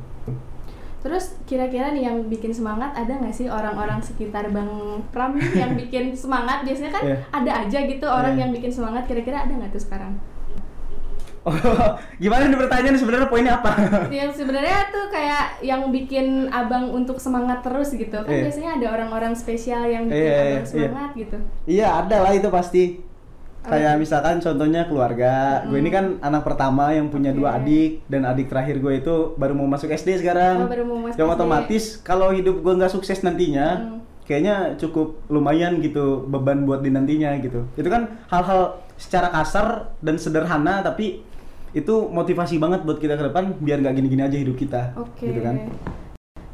Terus 1.08 1.24
kira-kira 1.42 1.88
nih 1.88 2.04
yang 2.04 2.28
bikin 2.28 2.52
semangat 2.52 2.92
ada 2.92 3.08
nggak 3.08 3.32
sih 3.32 3.48
orang-orang 3.48 3.96
sekitar 3.98 4.52
Bang 4.52 4.68
Pram 5.08 5.32
yang 5.56 5.72
bikin 5.80 6.12
semangat? 6.12 6.60
Biasanya 6.60 6.92
kan 6.92 7.02
Iya. 7.02 7.16
ada 7.32 7.52
aja 7.64 7.78
gitu 7.82 8.04
orang 8.04 8.36
Iya. 8.36 8.40
yang 8.44 8.50
bikin 8.52 8.68
semangat. 8.68 9.08
Kira-kira 9.08 9.40
ada 9.40 9.52
nggak 9.54 9.72
tuh 9.72 9.80
sekarang? 9.80 10.12
Oh, 11.40 11.54
gimana 12.20 12.44
nih 12.44 12.60
pertanyaan 12.60 12.92
sebenarnya 12.94 13.24
poinnya 13.24 13.56
apa? 13.56 13.72
yang 14.12 14.28
sebenarnya 14.28 14.92
tuh 14.92 15.08
kayak 15.08 15.64
yang 15.64 15.88
bikin 15.88 16.52
abang 16.52 16.92
untuk 16.92 17.16
semangat 17.16 17.64
terus 17.64 17.88
gitu 17.90 18.12
kan 18.12 18.28
Iya. 18.28 18.44
biasanya 18.44 18.70
ada 18.76 18.86
orang-orang 18.92 19.32
spesial 19.32 19.88
yang 19.88 20.04
bikin 20.04 20.20
Iya, 20.20 20.28
iya, 20.28 20.44
abang 20.44 20.60
iya. 20.60 20.68
semangat 20.68 21.10
gitu 21.16 21.38
Iya 21.64 21.88
ada 21.98 22.16
lah 22.20 22.32
itu 22.36 22.48
pasti. 22.52 22.82
Kayak 23.68 23.94
misalkan 23.96 24.36
contohnya 24.38 24.82
keluarga. 24.84 25.62
Gue 25.64 25.78
ini 25.78 25.88
kan 25.88 26.16
anak 26.18 26.42
pertama 26.42 26.90
yang 26.90 27.08
punya 27.08 27.30
dua 27.30 27.52
Oke. 27.52 27.58
adik 27.62 27.90
dan 28.06 28.24
adik 28.24 28.48
terakhir 28.48 28.80
gue 28.80 28.92
itu 28.96 29.14
baru 29.36 29.52
mau 29.52 29.68
masuk 29.68 29.88
SD 29.88 30.18
sekarang. 30.18 30.64
Oh, 30.64 30.68
baru 30.68 30.84
mau 30.84 30.98
masuk 31.04 31.16
yang 31.16 31.28
SD. 31.28 31.36
otomatis 31.36 31.84
kalau 32.00 32.32
hidup 32.32 32.58
gue 32.58 32.72
nggak 32.74 32.90
sukses 32.90 33.20
nantinya, 33.20 33.66
Hmm. 33.78 34.00
kayaknya 34.24 34.76
cukup 34.76 35.20
lumayan 35.28 35.78
gitu 35.78 36.24
beban 36.24 36.64
buat 36.64 36.80
di 36.80 36.88
nantinya 36.88 37.36
gitu. 37.38 37.68
Itu 37.74 37.88
kan 37.88 38.24
hal-hal 38.28 38.80
secara 38.96 39.28
kasar 39.30 39.94
dan 40.00 40.16
sederhana 40.16 40.80
tapi 40.80 41.22
itu 41.70 41.94
motivasi 42.08 42.56
banget 42.56 42.80
buat 42.82 42.96
kita 42.96 43.14
ke 43.14 43.28
depan 43.28 43.52
biar 43.60 43.78
nggak 43.78 43.94
gini-gini 43.94 44.22
aja 44.24 44.36
hidup 44.36 44.56
kita. 44.56 44.96
oke 44.96 45.20
Gitu 45.20 45.40
kan. 45.40 45.68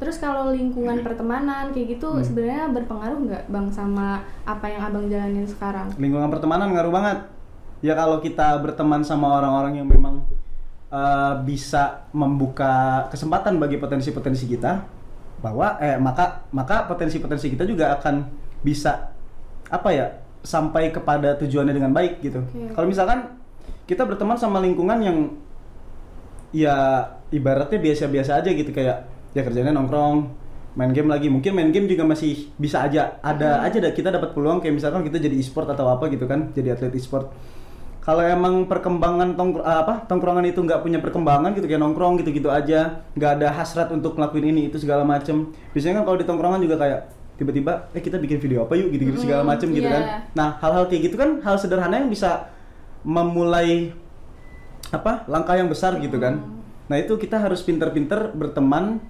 Terus 0.05 0.21
kalau 0.21 0.53
lingkungan 0.53 1.01
pertemanan 1.01 1.73
kayak 1.73 1.97
gitu 1.97 2.13
Hmm. 2.13 2.21
sebenarnya 2.21 2.69
berpengaruh 2.77 3.19
nggak 3.25 3.43
bang 3.49 3.67
sama 3.73 4.21
apa 4.45 4.69
yang 4.69 4.85
abang 4.85 5.09
jalanin 5.09 5.49
sekarang 5.49 5.89
lingkungan 5.97 6.29
pertemanan 6.29 6.77
ngaruh 6.77 6.93
banget 6.93 7.19
ya 7.81 7.97
kalau 7.97 8.21
kita 8.21 8.61
berteman 8.61 9.01
sama 9.01 9.41
orang-orang 9.41 9.81
yang 9.81 9.89
memang 9.89 10.21
uh, 10.93 11.41
bisa 11.41 12.05
membuka 12.13 13.09
kesempatan 13.09 13.57
bagi 13.57 13.81
potensi-potensi 13.81 14.45
kita 14.45 14.85
bahwa 15.41 15.81
eh 15.81 15.97
maka 15.97 16.45
maka 16.53 16.85
potensi-potensi 16.85 17.49
kita 17.49 17.65
juga 17.65 17.97
akan 17.97 18.29
bisa 18.61 19.09
apa 19.73 19.89
ya 19.89 20.07
sampai 20.45 20.93
kepada 20.93 21.33
tujuannya 21.41 21.73
dengan 21.73 21.97
baik 21.97 22.21
gitu 22.21 22.45
Oke. 22.45 22.77
kalau 22.77 22.85
misalkan 22.93 23.41
kita 23.89 24.05
berteman 24.05 24.37
sama 24.37 24.61
lingkungan 24.61 25.01
yang 25.01 25.19
ya 26.53 27.09
ibaratnya 27.33 27.81
biasa-biasa 27.81 28.45
aja 28.45 28.53
gitu 28.53 28.69
kayak 28.69 29.14
ya 29.35 29.43
kerjanya 29.43 29.75
nongkrong 29.75 30.31
main 30.75 30.91
game 30.91 31.11
lagi. 31.11 31.31
Mungkin 31.31 31.55
main 31.55 31.71
game 31.71 31.87
juga 31.87 32.03
masih 32.07 32.51
bisa 32.59 32.83
aja. 32.83 33.19
Ada 33.23 33.63
aja 33.63 33.79
dah 33.79 33.93
kita 33.95 34.11
dapat 34.11 34.35
peluang 34.35 34.59
kayak 34.63 34.75
misalkan 34.75 35.07
kita 35.07 35.23
jadi 35.23 35.35
e-sport 35.39 35.71
atau 35.71 35.87
apa 35.91 36.11
gitu 36.11 36.27
kan 36.27 36.51
jadi 36.55 36.75
atlet 36.75 36.95
e-sport. 36.95 37.31
Kalau 38.05 38.21
emang 38.21 38.69
perkembangan 38.69 39.33
tongkr 39.33 39.65
apa 39.65 40.05
tongkrongan 40.05 40.45
itu 40.45 40.61
nggak 40.61 40.85
punya 40.85 41.01
perkembangan 41.01 41.57
gitu 41.57 41.65
kayak 41.65 41.81
nongkrong 41.81 42.21
gitu-gitu 42.21 42.53
aja 42.53 43.01
nggak 43.17 43.41
ada 43.41 43.49
hasrat 43.49 43.89
untuk 43.97 44.21
ngelakuin 44.21 44.53
ini 44.53 44.69
itu 44.69 44.77
segala 44.77 45.07
macem. 45.09 45.51
Biasanya 45.73 46.03
kan 46.03 46.05
kalau 46.05 46.17
di 46.21 46.27
tongkrongan 46.29 46.61
juga 46.61 46.77
kayak 46.77 47.01
tiba-tiba 47.41 47.91
eh 47.97 48.03
kita 48.05 48.21
bikin 48.21 48.39
video 48.39 48.63
apa 48.69 48.77
yuk? 48.79 48.95
gitu-gitu 48.95 49.25
segala 49.25 49.43
Mm, 49.43 49.49
macem 49.57 49.69
gitu 49.73 49.89
iya. 49.89 49.95
kan. 49.97 50.03
Nah 50.37 50.49
hal-hal 50.61 50.85
kayak 50.87 51.03
gitu 51.11 51.17
kan 51.17 51.41
hal 51.41 51.57
sederhana 51.57 51.97
yang 51.99 52.13
bisa 52.13 52.53
memulai 53.09 53.91
apa 54.93 55.25
langkah 55.27 55.57
yang 55.57 55.73
besar 55.73 55.97
gitu 55.97 56.21
kan. 56.21 56.45
Nah 56.93 56.97
itu 57.01 57.17
kita 57.17 57.41
harus 57.41 57.65
pinter-pinter 57.65 58.37
berteman 58.37 59.01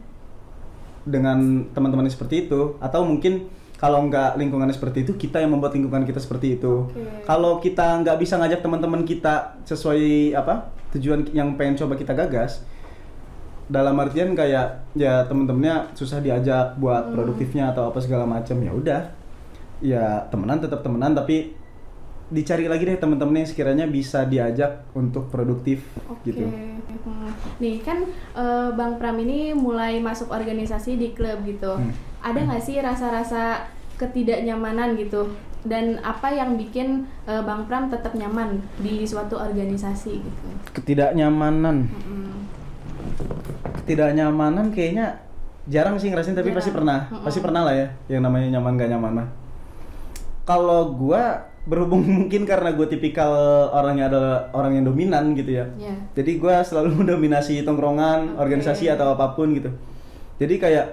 dengan 1.05 1.69
teman-teman 1.71 2.09
yang 2.09 2.15
seperti 2.17 2.49
itu 2.49 2.77
atau 2.81 3.05
mungkin 3.05 3.47
kalau 3.77 4.09
nggak 4.09 4.41
lingkungannya 4.41 4.73
seperti 4.73 5.05
itu 5.05 5.13
kita 5.15 5.45
yang 5.45 5.53
membuat 5.53 5.77
lingkungan 5.77 6.09
kita 6.09 6.17
seperti 6.17 6.57
itu 6.57 6.89
Oke. 6.89 7.05
kalau 7.29 7.61
kita 7.61 8.01
nggak 8.01 8.17
bisa 8.17 8.41
ngajak 8.41 8.65
teman-teman 8.65 9.05
kita 9.05 9.61
sesuai 9.69 10.33
apa 10.33 10.73
tujuan 10.97 11.29
yang 11.37 11.53
pengen 11.61 11.77
coba 11.77 11.99
kita 11.99 12.17
gagas 12.17 12.65
dalam 13.65 13.97
artian 13.97 14.33
kayak 14.33 14.85
ya 14.93 15.25
temen-temennya 15.25 15.93
susah 15.97 16.21
diajak 16.21 16.77
buat 16.77 17.09
Hmm. 17.09 17.15
produktifnya 17.17 17.73
atau 17.73 17.89
apa 17.89 17.99
segala 18.01 18.25
macam 18.25 18.57
ya 18.61 18.73
udah 18.73 19.01
ya 19.81 20.25
temenan 20.29 20.61
tetap 20.61 20.81
temenan 20.81 21.13
tapi 21.13 21.53
dicari 22.33 22.65
lagi 22.65 22.89
deh 22.89 22.97
temen-temen 22.97 23.45
yang 23.45 23.49
sekiranya 23.49 23.85
bisa 23.85 24.25
diajak 24.25 24.89
untuk 24.97 25.29
produktif 25.29 25.85
Oke. 26.09 26.33
gitu 26.33 26.45
Hmm. 27.05 27.29
Nih 27.61 27.85
kan 27.85 28.01
eh, 28.33 28.69
Bang 28.73 28.97
Pram 28.97 29.13
ini 29.21 29.53
mulai 29.53 30.01
masuk 30.01 30.33
organisasi 30.33 30.97
di 30.97 31.13
klub 31.13 31.45
gitu. 31.45 31.77
Hmm. 31.77 31.93
Ada 32.25 32.49
nggak 32.49 32.63
sih 32.65 32.81
rasa-rasa 32.81 33.69
ketidaknyamanan 34.01 34.97
gitu? 34.97 35.37
Dan 35.65 36.01
apa 36.01 36.33
yang 36.33 36.57
bikin 36.57 37.05
eh, 37.29 37.43
Bang 37.45 37.69
Pram 37.69 37.93
tetap 37.93 38.17
nyaman 38.17 38.65
di 38.81 39.05
suatu 39.05 39.37
organisasi 39.37 40.13
gitu? 40.17 40.47
ketidaknyamanan 40.73 41.87
Mm-mm. 41.87 42.35
ketidaknyamanan 43.83 44.73
kayaknya 44.73 45.23
jarang 45.65 45.97
sih 45.97 46.11
ngerasain 46.11 46.35
tapi 46.35 46.51
Jarang. 46.51 46.59
pasti 46.61 46.71
pernah 46.73 46.99
Mm-mm. 47.09 47.25
pasti 47.25 47.41
pernah 47.41 47.63
lah 47.65 47.75
ya 47.77 47.89
yang 48.11 48.23
namanya 48.25 48.59
nyaman 48.59 48.73
gak 48.75 48.91
nyaman 48.91 49.13
mah 49.23 49.29
kalau 50.45 50.93
gua 50.93 51.47
berhubung 51.65 52.05
mungkin 52.25 52.45
karena 52.45 52.77
gue 52.77 52.87
tipikal 52.87 53.33
orangnya 53.73 54.13
adalah 54.13 54.37
orang 54.53 54.77
yang 54.81 54.85
dominan 54.85 55.33
gitu 55.33 55.61
ya 55.61 55.67
Ya. 55.81 55.95
jadi 56.13 56.37
gua 56.37 56.61
selalu 56.61 56.93
mendominasi 57.05 57.65
tongkrongan 57.65 58.37
Oke. 58.37 58.41
organisasi 58.45 58.93
atau 58.93 59.17
apa 59.17 59.33
pun 59.33 59.53
gitu 59.57 59.73
jadi 60.37 60.55
kayak 60.61 60.87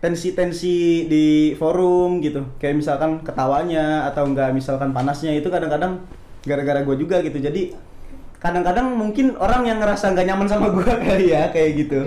tensi-tensi 0.00 1.06
di 1.06 1.26
forum 1.60 2.24
gitu 2.24 2.42
kayak 2.56 2.80
misalkan 2.80 3.20
ketawanya 3.20 4.08
atau 4.08 4.24
enggak 4.24 4.50
misalkan 4.50 4.96
panasnya 4.96 5.36
itu 5.36 5.52
kadang-kadang 5.52 6.00
gara-gara 6.40 6.80
gue 6.80 6.96
juga 6.96 7.20
gitu 7.20 7.36
jadi 7.36 7.76
kadang-kadang 8.40 8.96
mungkin 8.96 9.36
orang 9.36 9.68
yang 9.68 9.76
ngerasa 9.76 10.16
nggak 10.16 10.24
nyaman 10.24 10.48
sama 10.48 10.72
gua 10.72 10.88
kali 11.04 11.30
ya 11.30 11.52
kayak 11.52 11.70
gitu 11.86 12.00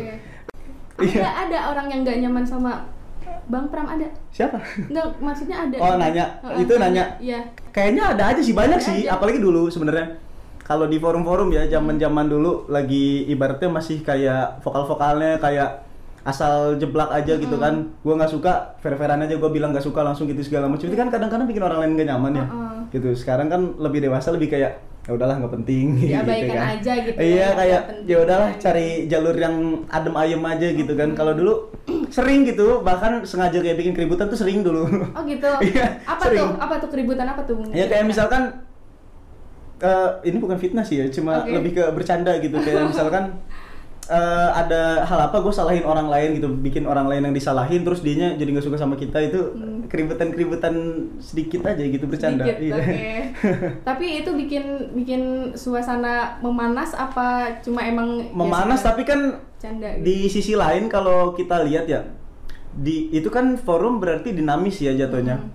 Oke. 0.93 1.10
Iya. 1.10 1.25
Ada 1.25 1.50
ada 1.50 1.60
orang 1.74 1.88
yang 1.89 2.00
nggak 2.05 2.17
nyaman 2.22 2.45
sama 2.45 2.86
Bang 3.45 3.67
Pram 3.67 3.85
ada? 3.85 4.07
siapa? 4.29 4.57
Nggak, 4.88 5.05
maksudnya 5.19 5.57
ada. 5.62 5.75
Oh, 5.77 5.95
nanya. 5.95 6.25
Heeh, 6.41 6.63
Itu 6.63 6.73
nanya. 6.75 7.03
Iya. 7.17 7.39
kayaknya 7.69 8.13
ada 8.13 8.23
aja 8.31 8.41
sih 8.41 8.51
banyak 8.51 8.77
Ada 8.77 8.85
sih. 8.85 8.97
aja. 9.03 9.15
apalagi 9.15 9.38
dulu 9.38 9.67
sebenarnya. 9.67 10.15
Kalau 10.63 10.88
di 10.88 10.95
forum-forum 10.95 11.51
ya 11.51 11.67
zaman-zaman 11.67 12.25
dulu 12.25 12.65
lagi 12.67 13.27
ibaratnya 13.27 13.67
masih 13.67 14.00
kayak 14.00 14.63
vokal-vokalnya 14.63 15.35
kayak 15.38 15.83
asal 16.23 16.79
jeblak 16.79 17.12
aja 17.12 17.35
gitu 17.35 17.59
kan. 17.59 17.91
Gua 18.00 18.15
nggak 18.15 18.31
suka 18.31 18.79
fair-fairan 18.79 19.19
aja 19.19 19.35
gua 19.35 19.51
bilang 19.51 19.75
nggak 19.75 19.83
suka 19.83 20.00
langsung 20.01 20.23
gitu 20.25 20.39
segala 20.39 20.71
macam. 20.71 20.88
Itu 20.88 20.95
kan 20.95 21.12
kadang-kadang 21.12 21.43
bikin 21.45 21.59
orang 21.62 21.83
lain 21.83 22.00
gak 22.00 22.07
nyaman 22.07 22.31
ya. 22.33 22.45
Heeh. 22.47 22.79
gitu. 22.91 23.09
Sekarang 23.12 23.51
kan 23.51 23.75
lebih 23.75 24.00
dewasa 24.01 24.31
lebih 24.31 24.47
kayak 24.47 24.71
ya 25.03 25.12
udahlah 25.12 25.35
nggak 25.35 25.51
penting. 25.53 26.00
Diabaikan 26.00 26.79
aja 26.79 26.93
gitu. 27.03 27.17
Ya, 27.19 27.27
iya 27.27 27.47
kayak 27.51 27.81
ya 28.07 28.17
udahlah 28.23 28.50
cari 28.55 28.88
jalur 29.12 29.35
yang 29.35 29.55
adem 29.91 30.15
ayem 30.15 30.39
aja 30.39 30.67
gitu 30.71 30.95
kan. 30.95 31.12
Kalau 31.12 31.35
dulu 31.35 31.53
sering 32.13 32.46
gitu 32.46 32.79
bahkan 32.79 33.25
sengaja 33.25 33.58
kayak 33.58 33.74
bikin 33.75 33.91
keributan 33.91 34.29
tuh 34.29 34.38
sering 34.38 34.62
dulu 34.62 34.86
Oh 35.10 35.24
gitu. 35.25 35.50
Iya, 35.65 35.98
apa 36.05 36.24
sering. 36.24 36.46
tuh? 36.46 36.50
Apa 36.60 36.74
tuh 36.77 36.89
keributan 36.89 37.25
apa 37.25 37.41
tuh? 37.41 37.58
Ya 37.72 37.86
kayak 37.86 38.05
misalkan 38.05 38.62
eh, 39.79 40.10
ini 40.24 40.38
bukan 40.38 40.55
fitnah 40.55 40.84
sih 40.84 40.96
ya, 40.96 41.05
cuma 41.10 41.41
Oke. 41.41 41.51
lebih 41.51 41.72
ke 41.74 41.84
bercanda 41.91 42.38
gitu. 42.38 42.55
Kayak 42.55 42.88
misalkan 42.93 43.41
eh, 44.05 44.50
ada 44.53 45.01
hal 45.01 45.20
apa 45.24 45.39
gue 45.39 45.50
salahin 45.50 45.84
orang 45.84 46.05
lain 46.05 46.38
gitu, 46.38 46.48
bikin 46.51 46.84
orang 46.84 47.08
lain 47.08 47.24
yang 47.24 47.34
disalahin 47.34 47.82
terus 47.82 48.00
dianya 48.00 48.36
jadi 48.36 48.50
nggak 48.51 48.63
suka 48.63 48.77
sama 48.77 48.93
kita 48.93 49.17
itu 49.20 49.39
Hmm. 49.53 49.88
keributan-keributan 49.89 50.74
sedikit 51.17 51.65
aja 51.65 51.82
gitu 51.82 52.05
bercanda. 52.05 52.43
Sedikit, 52.43 52.58
Iya. 52.63 52.75
oke. 52.77 53.03
Tapi 53.89 54.05
itu 54.20 54.29
bikin 54.34 54.63
bikin 54.93 55.22
suasana 55.53 56.39
memanas 56.39 56.93
apa 56.93 57.58
cuma 57.60 57.82
emang 57.82 58.22
ya 58.22 58.32
Memanas 58.32 58.79
suka 58.79 58.89
tapi 58.89 59.03
kan 59.03 59.20
canda 59.63 59.89
gitu? 59.96 60.03
di 60.03 60.17
sisi 60.27 60.53
lain 60.60 60.91
kalau 60.91 61.32
kita 61.32 61.63
lihat 61.63 61.88
ya 61.88 62.03
di 62.75 63.13
itu 63.13 63.29
kan 63.29 63.55
forum 63.55 64.01
berarti 64.01 64.34
dinamis 64.34 64.82
ya 64.82 64.98
jatuhnya. 64.98 65.38
Hmm. 65.38 65.50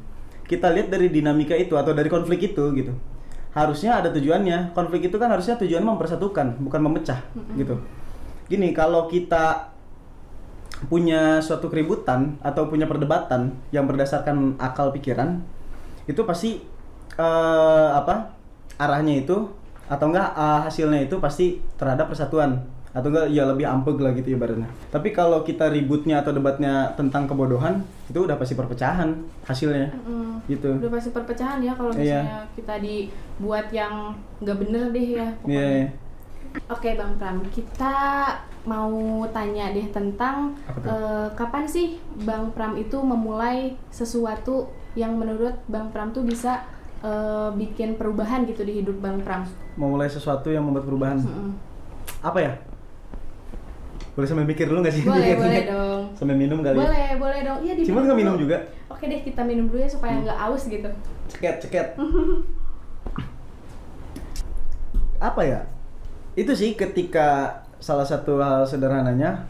Kita 0.46 0.72
lihat 0.72 0.88
dari 0.88 1.12
dinamika 1.12 1.52
itu 1.58 1.74
atau 1.76 1.92
dari 1.92 2.08
konflik 2.08 2.54
itu 2.54 2.64
gitu. 2.72 2.94
Harusnya 3.52 4.00
ada 4.00 4.08
tujuannya. 4.14 4.72
Konflik 4.72 5.10
itu 5.10 5.16
kan 5.18 5.28
harusnya 5.28 5.58
tujuannya 5.58 5.88
mempersatukan, 5.98 6.62
bukan 6.62 6.80
memecah 6.80 7.20
gitu. 7.58 7.76
Gini, 8.48 8.72
kalau 8.72 9.10
kita 9.10 9.74
punya 10.88 11.42
suatu 11.42 11.66
keributan 11.68 12.38
atau 12.40 12.70
punya 12.70 12.86
perdebatan 12.86 13.50
yang 13.74 13.84
berdasarkan 13.84 14.56
akal 14.62 14.94
pikiran, 14.94 15.42
itu 16.06 16.22
pasti 16.22 16.62
eh, 17.18 17.88
apa? 17.92 18.38
arahnya 18.78 19.26
itu 19.26 19.36
atau 19.90 20.06
enggak 20.06 20.32
eh, 20.38 20.60
hasilnya 20.70 21.10
itu 21.10 21.18
pasti 21.18 21.58
terhadap 21.74 22.08
persatuan 22.08 22.62
atau 22.88 23.08
enggak 23.12 23.28
ya 23.28 23.44
lebih 23.44 23.68
ampeg 23.68 23.96
lah 24.00 24.12
gitu 24.16 24.32
ibaratnya. 24.32 24.68
Tapi 24.88 25.12
kalau 25.12 25.44
kita 25.44 25.68
ributnya 25.68 26.24
atau 26.24 26.32
debatnya 26.32 26.92
tentang 26.96 27.28
kebodohan, 27.28 27.84
itu 28.08 28.24
udah 28.24 28.40
pasti 28.40 28.56
perpecahan 28.56 29.12
hasilnya. 29.44 29.92
Mm. 30.08 30.32
Gitu. 30.48 30.70
Udah 30.80 30.92
pasti 30.96 31.10
perpecahan 31.12 31.60
ya 31.60 31.76
kalau 31.76 31.92
Iya. 31.92 32.24
misalnya 32.24 32.40
kita 32.56 32.74
dibuat 32.80 33.66
yang 33.70 34.16
nggak 34.40 34.58
bener 34.58 34.82
deh 34.90 35.06
ya. 35.20 35.28
pokoknya. 35.42 35.52
Iya. 35.52 35.68
iya. 35.68 35.88
Oke 36.72 36.96
Bang 36.96 37.12
Pram, 37.20 37.44
kita 37.52 37.94
mau 38.64 39.20
tanya 39.36 39.68
deh 39.72 39.84
tentang 39.92 40.56
eh, 40.80 41.28
kapan 41.36 41.68
sih 41.68 42.00
Bang 42.24 42.50
Pram 42.56 42.72
itu 42.80 42.96
memulai 43.04 43.76
sesuatu 43.92 44.72
yang 44.96 45.12
menurut 45.16 45.54
Bang 45.68 45.92
Pram 45.92 46.08
tuh 46.10 46.24
bisa 46.24 46.64
eh, 47.04 47.50
bikin 47.52 48.00
perubahan 48.00 48.48
gitu 48.48 48.64
di 48.64 48.80
hidup 48.80 48.96
Bang 48.98 49.20
Pram. 49.20 49.44
Memulai 49.76 50.08
sesuatu 50.08 50.48
yang 50.48 50.64
membuat 50.64 50.88
perubahan. 50.88 51.20
Mm-mm. 51.20 51.52
Apa 52.24 52.38
ya? 52.40 52.52
Boleh 54.18 54.26
sambil 54.26 54.50
mikir 54.50 54.66
dulu 54.66 54.82
nggak 54.82 54.90
sih? 54.92 55.06
Boleh, 55.06 55.38
boleh 55.38 55.62
dong. 55.62 56.00
Sambil 56.18 56.34
minum 56.34 56.58
kali. 56.58 56.74
ya? 56.74 56.82
Boleh, 56.82 57.08
boleh 57.16 57.40
dong. 57.46 57.58
Iya, 57.62 57.72
Cuma 57.86 58.02
nggak 58.02 58.18
minum 58.18 58.34
juga. 58.34 58.58
Oke 58.90 59.06
deh, 59.06 59.22
kita 59.22 59.46
minum 59.46 59.70
dulu 59.70 59.78
ya 59.78 59.86
supaya 59.86 60.10
Hmm. 60.12 60.26
nggak 60.26 60.38
aus 60.42 60.66
gitu. 60.66 60.90
ceket 61.28 61.60
ceket 61.60 61.86
apa 65.20 65.42
ya 65.42 65.60
itu 66.32 66.48
sih 66.50 66.72
ketika 66.72 67.52
salah 67.76 68.02
satu 68.02 68.38
hal 68.38 68.64
sederhananya 68.64 69.44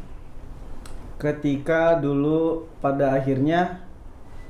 ketika 1.16 1.94
dulu 1.94 2.66
pada 2.78 3.14
akhirnya 3.14 3.78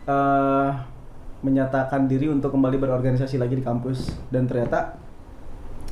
eh, 0.04 0.68
menyatakan 1.40 2.06
diri 2.06 2.26
untuk 2.26 2.48
kembali 2.48 2.78
berorganisasi 2.78 3.36
lagi 3.36 3.54
di 3.54 3.62
kampus 3.62 4.08
dan 4.30 4.48
ternyata 4.48 4.96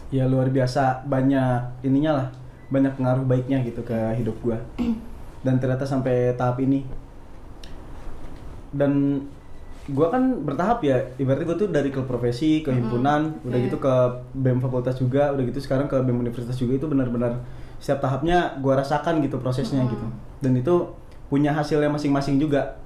ya 0.08 0.24
luar 0.24 0.48
biasa 0.48 1.04
banyak 1.04 1.82
ininya 1.82 2.12
lah 2.14 2.28
banyak 2.70 2.92
pengaruh 2.98 3.24
baiknya 3.24 3.62
gitu 3.62 3.82
ke 3.86 3.94
hidup 4.18 4.36
gua 4.42 4.58
dan 5.46 5.62
ternyata 5.62 5.86
sampai 5.86 6.34
tahap 6.34 6.58
ini 6.58 6.82
dan 8.74 9.22
gua 9.86 10.10
kan 10.10 10.42
bertahap 10.42 10.82
ya 10.82 10.98
ibaratnya 11.16 11.46
gua 11.46 11.58
tuh 11.58 11.70
dari 11.70 11.94
klub 11.94 12.10
profesi 12.10 12.66
ke 12.66 12.74
himpunan 12.74 13.38
udah 13.46 13.58
oke. 13.58 13.66
gitu 13.70 13.76
ke 13.78 13.94
bem 14.34 14.58
fakultas 14.58 14.98
juga 14.98 15.30
udah 15.30 15.44
gitu 15.46 15.62
sekarang 15.62 15.86
ke 15.86 15.94
bem 16.02 16.18
universitas 16.18 16.58
juga 16.58 16.74
itu 16.74 16.86
benar-benar 16.90 17.38
setiap 17.78 18.02
tahapnya 18.02 18.58
gua 18.58 18.82
rasakan 18.82 19.22
gitu 19.22 19.38
prosesnya 19.38 19.86
Mm-mm. 19.86 19.94
gitu 19.94 20.06
dan 20.42 20.52
itu 20.58 20.74
punya 21.30 21.54
hasilnya 21.54 21.90
masing-masing 21.90 22.38
juga 22.42 22.78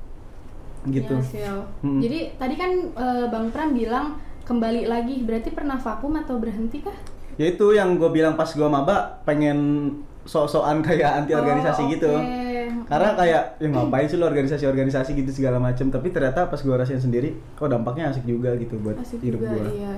gitu 0.88 1.12
Ya, 1.12 1.20
hasil. 1.20 1.54
Mm. 1.84 2.00
Jadi 2.00 2.20
tadi 2.40 2.54
kan 2.56 2.72
eh, 2.88 3.26
Bang 3.28 3.52
Pram 3.52 3.76
bilang 3.76 4.16
kembali 4.48 4.88
lagi, 4.88 5.22
berarti 5.22 5.52
pernah 5.52 5.76
vakum 5.76 6.16
atau 6.16 6.40
berhenti 6.40 6.80
kah? 6.80 6.96
Ya 7.36 7.46
itu 7.46 7.66
yang 7.72 7.94
gue 7.94 8.10
bilang 8.10 8.34
pas 8.34 8.48
gua 8.50 8.66
maba 8.66 9.22
pengen 9.22 9.90
sok-sokan 10.24 10.82
kayak 10.86 11.22
anti 11.22 11.32
organisasi 11.34 11.82
Oh, 11.84 11.90
gitu 11.90 12.10
oke. 12.10 12.86
karena 12.86 13.10
kayak 13.14 13.42
ya 13.58 13.68
ngapain 13.70 14.06
sih 14.06 14.18
lo 14.18 14.26
organisasi-organisasi 14.26 15.10
gitu 15.14 15.30
segala 15.30 15.58
macem 15.58 15.88
tapi 15.88 16.10
ternyata 16.10 16.46
pas 16.46 16.60
gua 16.60 16.80
rasain 16.80 17.00
sendiri 17.00 17.34
oh 17.58 17.68
dampaknya 17.68 18.10
asik 18.10 18.24
juga 18.24 18.54
gitu 18.58 18.74
buat 18.80 18.98
Asik 18.98 19.22
hidup 19.22 19.40
juga, 19.42 19.58
gua 19.60 19.66
iya. 19.70 19.94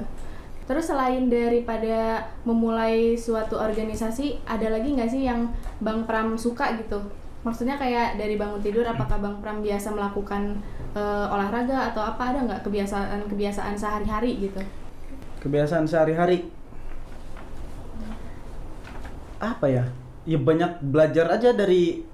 Terus 0.63 0.87
selain 0.87 1.27
daripada 1.27 2.23
memulai 2.47 3.19
suatu 3.19 3.59
organisasi, 3.59 4.47
ada 4.47 4.71
lagi 4.71 4.95
nggak 4.95 5.11
sih 5.11 5.27
yang 5.27 5.51
Bang 5.83 6.07
Pram 6.07 6.39
suka 6.39 6.79
gitu? 6.79 7.03
Maksudnya 7.43 7.75
kayak 7.75 8.15
dari 8.15 8.39
bangun 8.39 8.63
tidur, 8.63 8.87
apakah 8.87 9.19
Bang 9.19 9.43
Pram 9.43 9.59
biasa 9.59 9.91
melakukan 9.91 10.63
eh, 10.95 11.27
olahraga 11.35 11.91
atau 11.91 12.07
apa? 12.07 12.31
Ada 12.31 12.47
nggak 12.47 12.61
kebiasaan-kebiasaan 12.63 13.75
sehari-hari 13.75 14.39
gitu? 14.39 14.63
kebiasaan 15.43 15.83
sehari-hari 15.83 16.47
apa 19.43 19.67
ya? 19.67 19.85
Ya 20.23 20.39
banyak 20.39 20.79
belajar 20.87 21.27
aja 21.35 21.51
dari 21.51 22.07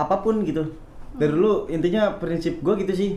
apa 0.00 0.24
pun 0.24 0.40
gitu. 0.48 0.72
Dari 1.20 1.28
dulu 1.28 1.68
intinya 1.68 2.16
prinsip 2.16 2.64
gue 2.64 2.74
gitu 2.80 2.92
sih. 2.96 3.10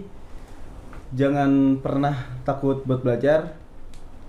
Jangan 1.16 1.80
pernah 1.80 2.14
takut 2.44 2.84
buat 2.84 3.00
belajar 3.00 3.56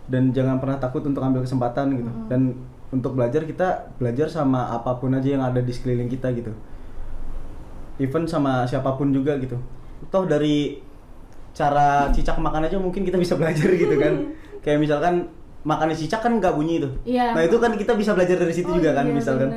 dan 0.07 0.31
jangan 0.31 0.63
pernah 0.63 0.79
takut 0.79 1.03
untuk 1.03 1.19
ambil 1.21 1.43
kesempatan 1.43 1.99
gitu. 1.99 2.13
Dan 2.31 2.55
untuk 2.95 3.19
belajar 3.19 3.43
kita 3.43 3.91
belajar 3.99 4.31
sama 4.31 4.71
apa 4.71 4.95
pun 5.03 5.11
aja 5.19 5.35
yang 5.35 5.43
ada 5.43 5.59
di 5.59 5.73
sekeliling 5.75 6.07
kita 6.07 6.31
gitu. 6.31 6.55
Even 7.99 8.31
sama 8.31 8.63
siapa 8.71 8.95
pun 8.95 9.11
juga 9.11 9.35
gitu. 9.43 9.59
Toh 10.15 10.25
dari 10.31 10.79
cara 11.55 12.11
cicak 12.11 12.39
makan 12.39 12.67
aja 12.71 12.79
mungkin 12.79 13.03
kita 13.03 13.19
bisa 13.19 13.35
belajar 13.35 13.67
gitu 13.75 13.99
kan. 13.99 14.31
Kayak 14.65 14.79
misalkan 14.79 15.27
makannya 15.65 15.97
cicak 15.97 16.21
kan 16.21 16.33
nggak 16.35 16.53
bunyi 16.53 16.79
itu 16.79 16.89
Iya. 17.05 17.33
nah 17.33 17.41
itu 17.41 17.57
kan 17.57 17.73
kita 17.73 17.93
bisa 17.93 18.13
belajar 18.13 18.37
dari 18.37 18.53
situ 18.53 18.69
Oh 18.69 18.77
juga 18.77 18.93
kan 18.93 19.05
iya, 19.05 19.13
misalkan 19.13 19.49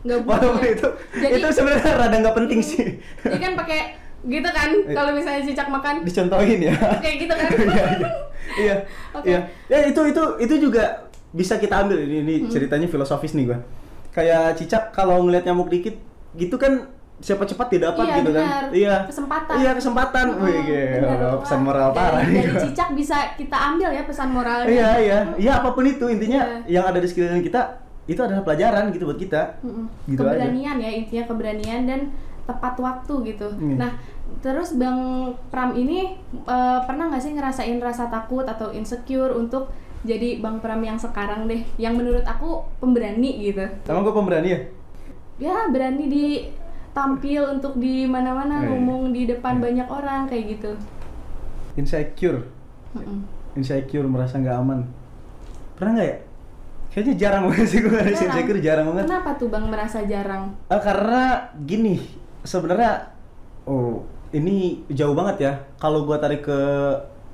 nggak 0.00 0.18
Walaupun 0.20 0.56
boleh 0.56 0.70
itu 0.72 0.88
Jadi- 1.14 1.34
itu 1.36 1.46
sebenarnya 1.52 1.92
rada 1.94 2.16
nggak 2.18 2.36
penting 2.36 2.60
sih. 2.60 2.84
jadi 3.20 3.38
kan 3.38 3.52
pakai 3.54 3.80
gitu 4.20 4.48
kan 4.48 4.70
kalau 4.88 5.10
misalnya 5.12 5.42
cicak 5.42 5.68
makan 5.68 5.94
Dicontohin 6.02 6.60
ya. 6.60 6.74
kayak 7.04 7.16
gitu 7.20 7.34
kan 7.34 7.48
Iya, 7.54 7.84
iya. 7.94 8.08
Iya. 8.58 8.74
Oke. 9.12 9.28
Iya. 9.28 9.40
Ya 9.68 9.78
itu 9.86 10.00
itu 10.02 10.22
itu 10.40 10.54
juga 10.58 11.06
bisa 11.30 11.54
kita 11.54 11.84
ambil 11.84 12.00
ini, 12.00 12.16
ini 12.20 12.34
ceritanya 12.48 12.88
filosofis 12.88 13.32
nih 13.32 13.46
gua. 13.46 13.60
Kayak 14.10 14.56
cicak 14.56 14.90
kalau 14.90 15.20
ngeliat 15.22 15.44
nyamuk 15.44 15.68
dikit 15.68 16.00
gitu 16.34 16.56
kan 16.56 16.88
siapa 17.18 17.42
cepat 17.42 17.66
dia 17.68 17.80
dapat 17.84 18.04
Iya, 18.04 18.16
gitu 18.16 18.30
benar. 18.30 18.44
kan. 18.44 18.64
Iya. 18.70 18.94
Kesempatan. 19.10 19.54
Iya, 19.58 19.70
kesempatan. 19.74 20.26
Hmm, 20.30 20.44
Wih, 20.44 20.58
gila, 20.62 21.36
pesan 21.42 21.60
moral 21.60 21.88
parah 21.90 22.22
dari, 22.22 22.30
nih. 22.30 22.42
dari 22.46 22.62
cicak 22.62 22.88
bisa 22.94 23.16
kita 23.34 23.56
ambil 23.58 23.90
ya 23.90 24.02
pesan 24.02 24.28
moralnya 24.30 24.70
Iya, 24.70 24.90
iya. 24.98 25.18
Iya, 25.34 25.52
apa 25.58 25.68
pun 25.72 25.82
itu 25.82 26.06
intinya 26.06 26.40
Iya. 26.64 26.78
yang 26.78 26.84
ada 26.86 26.98
di 26.98 27.06
sekeliling 27.06 27.42
kita 27.42 27.60
itu 28.04 28.16
adalah 28.18 28.40
pelajaran 28.40 28.88
gitu 28.88 29.04
buat 29.04 29.18
kita. 29.18 29.60
Mm-mm. 29.60 29.84
Gitu 30.06 30.20
aja. 30.20 30.30
keberanian 30.32 30.76
ya 30.78 30.90
intinya 30.90 31.24
keberanian 31.26 31.80
dan 31.84 32.00
tepat 32.44 32.74
waktu 32.78 33.14
gitu. 33.26 33.48
Hmm. 33.52 33.76
Nah 33.76 33.92
terus 34.40 34.72
bang 34.74 34.96
Pram 35.50 35.74
ini 35.74 36.16
eh, 36.32 36.78
pernah 36.82 37.10
nggak 37.10 37.20
sih 37.20 37.34
ngerasain 37.34 37.76
rasa 37.78 38.08
takut 38.08 38.46
atau 38.46 38.70
insecure 38.70 39.34
untuk 39.34 39.68
jadi 40.00 40.38
bang 40.38 40.56
Pram 40.56 40.80
yang 40.80 40.96
sekarang 40.96 41.44
deh, 41.44 41.60
yang 41.76 41.92
menurut 41.92 42.22
aku 42.22 42.62
pemberani 42.78 43.44
gitu. 43.44 43.66
Emang 43.84 44.00
gue 44.00 44.14
pemberani 44.14 44.48
ya? 44.48 44.60
Ya 45.38 45.56
berani 45.68 46.04
di 46.06 46.26
tampil 46.98 47.42
untuk 47.48 47.78
di 47.78 48.02
mana-mana 48.04 48.58
Eh. 48.58 48.66
ngomong 48.66 49.14
di 49.14 49.22
depan 49.24 49.62
banyak 49.62 49.86
orang 49.86 50.26
kayak 50.26 50.58
gitu. 50.58 50.74
Insecure. 51.74 52.42
Mm-mm. 52.92 53.22
Insecure 53.54 54.06
merasa 54.06 54.36
nggak 54.36 54.56
aman. 54.58 54.82
Pernah 55.78 55.92
nggak 55.94 56.08
ya? 56.08 56.18
Kayaknya 56.88 57.14
jarang 57.14 57.42
banget 57.46 57.66
sih 57.68 57.78
gue 57.78 57.92
Jarang. 57.92 58.10
insecure 58.10 58.58
jarang 58.58 58.86
banget. 58.90 59.04
Kenapa 59.06 59.30
tuh 59.36 59.48
bang 59.48 59.64
merasa 59.68 59.98
jarang? 60.02 60.50
Ah, 60.66 60.80
karena 60.80 61.22
gini, 61.62 62.02
sebenarnya 62.42 63.14
oh 63.62 64.02
ini 64.30 64.82
jauh 64.90 65.14
banget 65.14 65.36
ya. 65.40 65.52
Kalau 65.76 66.02
gua 66.02 66.18
tarik 66.18 66.42
ke 66.42 66.58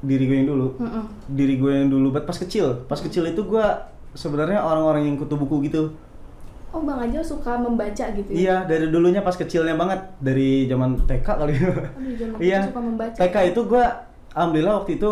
diri 0.04 0.28
gue 0.28 0.36
yang 0.36 0.50
dulu, 0.50 0.68
Mm-mm. 0.76 1.04
diri 1.32 1.56
gue 1.56 1.72
yang 1.72 1.88
dulu, 1.88 2.12
pas 2.12 2.36
kecil, 2.36 2.84
pas 2.84 3.00
kecil 3.00 3.24
itu 3.24 3.40
gua 3.40 3.88
sebenarnya 4.12 4.60
orang-orang 4.60 5.08
yang 5.08 5.16
kutu 5.16 5.34
buku 5.34 5.64
gitu. 5.64 5.96
Oh 6.74 6.82
bang 6.82 6.98
Ajel 7.06 7.22
suka 7.22 7.54
membaca 7.54 8.04
gitu 8.10 8.26
ya? 8.28 8.34
Iya, 8.34 8.56
dari 8.66 8.90
dulunya 8.90 9.22
pas 9.22 9.32
kecilnya 9.32 9.78
banget, 9.78 10.00
dari 10.18 10.66
zaman 10.66 10.98
TK 11.06 11.22
kali. 11.22 11.54
Zaman 11.54 12.38
iya. 12.42 12.66
kecil 12.66 12.70
suka 12.74 12.82
membaca. 12.82 13.18
TK 13.22 13.36
itu 13.54 13.60
gua 13.64 13.84
alhamdulillah 14.34 14.82
waktu 14.82 14.98
itu 14.98 15.10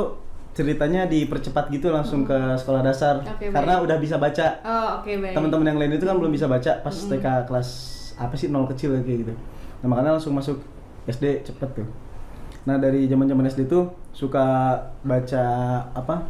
ceritanya 0.53 1.07
dipercepat 1.07 1.71
gitu 1.71 1.89
langsung 1.89 2.27
ke 2.27 2.37
sekolah 2.59 2.83
dasar 2.83 3.23
Oke, 3.25 3.49
karena 3.49 3.79
baik. 3.79 3.85
udah 3.89 3.97
bisa 3.97 4.17
baca. 4.19 4.47
Oh 4.61 4.89
oke 5.01 5.09
baik. 5.09 5.33
teman-teman 5.33 5.65
yang 5.65 5.79
lain 5.81 5.93
itu 5.95 6.05
kan 6.05 6.19
belum 6.19 6.29
bisa 6.29 6.45
baca 6.45 6.77
pas 6.79 6.93
TK 6.93 7.27
kelas 7.49 7.69
apa 8.19 8.35
sih 8.37 8.53
nol 8.53 8.69
kecil 8.69 8.93
kayak 9.01 9.25
gitu 9.25 9.33
nah 9.81 9.89
makanya 9.89 10.21
langsung 10.21 10.37
masuk 10.37 10.61
SD 11.09 11.41
cepet 11.43 11.73
tuh 11.73 11.89
nah 12.63 12.77
dari 12.77 13.09
zaman 13.09 13.25
zaman 13.25 13.49
SD 13.49 13.65
tuh 13.65 13.89
suka 14.13 14.45
baca 15.01 15.45
apa 15.91 16.29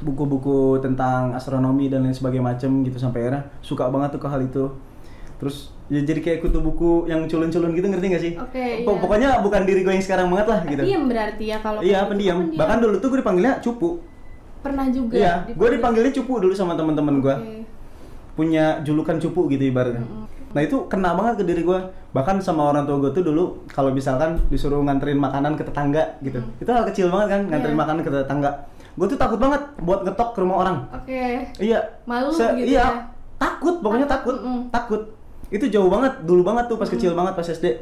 buku-buku 0.00 0.58
tentang 0.78 1.32
astronomi 1.32 1.86
dan 1.86 2.02
lain 2.02 2.12
sebagainya 2.12 2.44
macem 2.46 2.82
gitu 2.82 2.96
sampai 2.96 3.20
era 3.26 3.40
suka 3.60 3.86
banget 3.86 4.12
tuh 4.12 4.20
ke 4.20 4.28
hal 4.28 4.40
itu 4.40 4.64
terus 5.36 5.72
ya 5.86 6.00
jadi 6.00 6.20
kayak 6.20 6.38
kutu 6.40 6.58
buku 6.58 7.04
yang 7.04 7.24
culun-culun 7.24 7.72
gitu 7.72 7.86
ngerti 7.86 8.06
gak 8.08 8.22
sih 8.22 8.32
Oke, 8.34 8.84
Pok- 8.84 8.92
iya. 8.92 9.00
pokoknya 9.00 9.28
bukan 9.40 9.60
diri 9.64 9.80
gue 9.80 9.90
yang 9.90 10.00
sekarang 10.00 10.28
banget 10.28 10.46
lah 10.46 10.60
gitu 10.64 10.80
Pendiam 10.80 11.04
berarti 11.04 11.44
ya 11.46 11.58
kalau 11.58 11.80
iya 11.80 11.98
gitu. 11.98 12.10
pendiam 12.10 12.36
Oh, 12.38 12.56
bahkan 12.56 12.78
dulu 12.78 12.96
tuh 12.96 13.08
gue 13.08 13.18
dipanggilnya 13.18 13.54
cupu 13.58 13.88
pernah 14.60 14.86
juga. 14.86 15.14
iya 15.14 15.32
gue 15.46 15.68
dipanggilnya 15.70 16.12
cupu 16.14 16.32
dulu 16.38 16.52
sama 16.52 16.72
teman-teman 16.74 17.16
gue 17.18 17.34
Oke. 17.34 17.56
punya 18.34 18.80
julukan 18.80 19.16
cupu 19.18 19.48
gitu 19.48 19.64
ibaratnya. 19.66 20.04
Nah 20.50 20.60
itu 20.60 20.82
kena 20.86 21.12
banget 21.12 21.38
ke 21.38 21.44
diri 21.44 21.62
gue. 21.62 21.78
Bahkan 22.10 22.40
sama 22.40 22.68
orang 22.68 22.82
tua 22.82 22.98
gue 22.98 23.12
tuh 23.12 23.22
dulu 23.22 23.44
kalau 23.66 23.90
misalkan 23.90 24.34
disuruh 24.48 24.80
nganterin 24.80 25.14
makanan 25.14 25.54
ke 25.54 25.62
tetangga 25.62 26.18
gitu. 26.20 26.40
Itu 26.56 26.66
hal 26.68 26.82
kecil 26.84 27.06
banget 27.08 27.28
kan 27.30 27.40
nganterin 27.48 27.72
Iya. 27.72 27.80
makanan 27.80 28.00
ke 28.00 28.10
tetangga. 28.10 28.50
Gue 29.00 29.08
tuh 29.08 29.16
takut 29.16 29.40
banget 29.40 29.64
buat 29.80 30.04
ngetok 30.04 30.36
ke 30.36 30.38
rumah 30.44 30.56
orang. 30.60 30.76
Oke. 30.92 31.48
Iya. 31.56 31.80
Malu 32.04 32.28
gitu 32.36 32.68
iya. 32.68 32.84
ya? 32.84 32.88
Takut, 33.40 33.80
pokoknya 33.80 34.04
Takut, 34.04 34.36
takut, 34.36 34.44
mm-mm. 34.44 34.60
takut. 34.68 35.02
Itu 35.48 35.64
jauh 35.72 35.88
banget, 35.88 36.20
dulu 36.28 36.44
banget 36.44 36.68
tuh 36.68 36.76
pas 36.76 36.84
kecil 36.84 37.16
banget 37.16 37.32
pas 37.32 37.48
SD. 37.48 37.80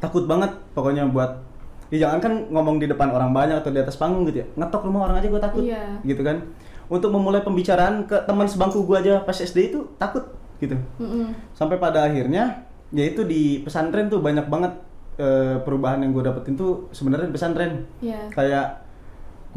Takut 0.00 0.24
banget 0.24 0.48
pokoknya 0.72 1.04
buat 1.12 1.44
Ya 1.88 2.04
jangan 2.04 2.20
kan 2.20 2.32
ngomong 2.52 2.76
di 2.76 2.84
depan 2.84 3.08
orang 3.08 3.32
banyak 3.32 3.64
atau 3.64 3.72
di 3.72 3.80
atas 3.80 3.96
panggung 3.96 4.28
gitu 4.28 4.44
ya. 4.44 4.46
Ngetok 4.60 4.88
rumah 4.88 5.08
orang 5.08 5.20
aja 5.20 5.28
gue 5.28 5.40
takut. 5.40 5.62
Iya. 5.64 6.00
Gitu 6.04 6.20
kan. 6.20 6.44
Untuk 6.88 7.12
memulai 7.12 7.40
pembicaraan 7.44 8.04
ke 8.04 8.16
teman 8.24 8.48
sebangku 8.48 8.84
gue 8.84 8.96
aja 8.96 9.24
pas 9.24 9.36
SD 9.36 9.72
itu 9.72 9.88
takut 10.00 10.24
gitu. 10.60 10.76
Mm-mm. 11.00 11.32
Sampai 11.52 11.76
pada 11.76 12.08
akhirnya 12.08 12.64
yaitu 12.92 13.24
di 13.24 13.60
pesantren 13.60 14.08
tuh 14.08 14.20
banyak 14.20 14.48
banget 14.48 14.72
eh, 15.20 15.60
perubahan 15.60 16.00
yang 16.00 16.16
gue 16.16 16.24
dapetin 16.24 16.56
tuh 16.56 16.88
sebenarnya 16.92 17.28
di 17.28 17.34
pesantren 17.36 17.72
Iya. 18.00 18.32
kayak 18.32 18.66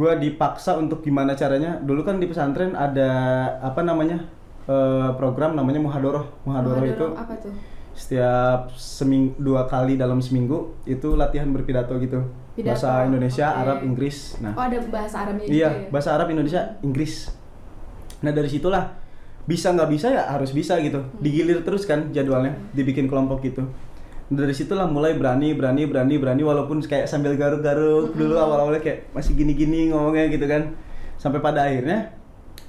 gue 0.01 0.11
dipaksa 0.17 0.81
untuk 0.81 1.05
gimana 1.05 1.37
caranya. 1.37 1.77
Dulu 1.77 2.01
kan 2.01 2.17
di 2.17 2.25
pesantren 2.25 2.73
ada 2.73 3.11
apa 3.61 3.85
namanya 3.85 4.25
eh, 4.65 5.09
program 5.13 5.53
namanya 5.53 5.77
muhadoroh. 5.77 6.25
Muhadoroh 6.49 6.81
Muhadoroh 6.81 6.97
itu 6.97 7.07
apa 7.13 7.35
tuh? 7.37 7.53
setiap 7.91 8.71
seming 8.79 9.35
dua 9.35 9.67
kali 9.67 9.99
dalam 9.99 10.23
seminggu 10.23 10.73
itu 10.89 11.13
latihan 11.13 11.45
berpidato 11.53 11.93
gitu. 12.01 12.25
Pidato, 12.57 12.73
bahasa 12.73 13.05
Indonesia 13.05 13.45
oke. 13.51 13.59
Arab 13.61 13.77
Inggris. 13.85 14.17
Nah. 14.41 14.57
Oh 14.57 14.63
ada 14.65 14.79
bahasa 14.89 15.15
Arabnya 15.21 15.45
iya 15.45 15.69
juga 15.69 15.85
ya? 15.85 15.89
bahasa 15.93 16.09
Arab 16.17 16.27
Indonesia 16.33 16.61
Inggris. 16.81 17.13
Nah 18.25 18.31
dari 18.33 18.49
situlah 18.49 18.97
bisa 19.45 19.69
nggak 19.75 19.89
bisa 19.91 20.07
ya 20.09 20.23
harus 20.33 20.49
bisa 20.55 20.81
gitu. 20.81 21.03
Hmm. 21.03 21.21
digilir 21.21 21.61
terus 21.61 21.85
kan 21.85 22.09
jadwalnya 22.09 22.57
dibikin 22.73 23.05
kelompok 23.05 23.43
gitu 23.45 23.69
dari 24.31 24.55
situlah 24.55 24.87
mulai 24.87 25.19
berani 25.19 25.51
berani 25.51 25.83
berani 25.83 26.15
berani 26.15 26.41
walaupun 26.41 26.79
kayak 26.79 27.05
sambil 27.05 27.35
garuk-garuk 27.35 28.15
dulu 28.15 28.39
awal-awalnya 28.39 28.79
kayak 28.79 29.11
masih 29.11 29.35
gini-gini 29.35 29.91
ngomongnya 29.91 30.31
gitu 30.31 30.47
kan 30.47 30.71
sampai 31.19 31.43
pada 31.43 31.67
akhirnya 31.67 32.15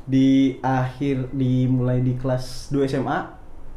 di 0.03 0.59
akhir 0.59 1.31
di 1.31 1.71
mulai 1.71 2.03
di 2.03 2.19
kelas 2.19 2.75
2 2.75 2.91
SMA 2.91 3.19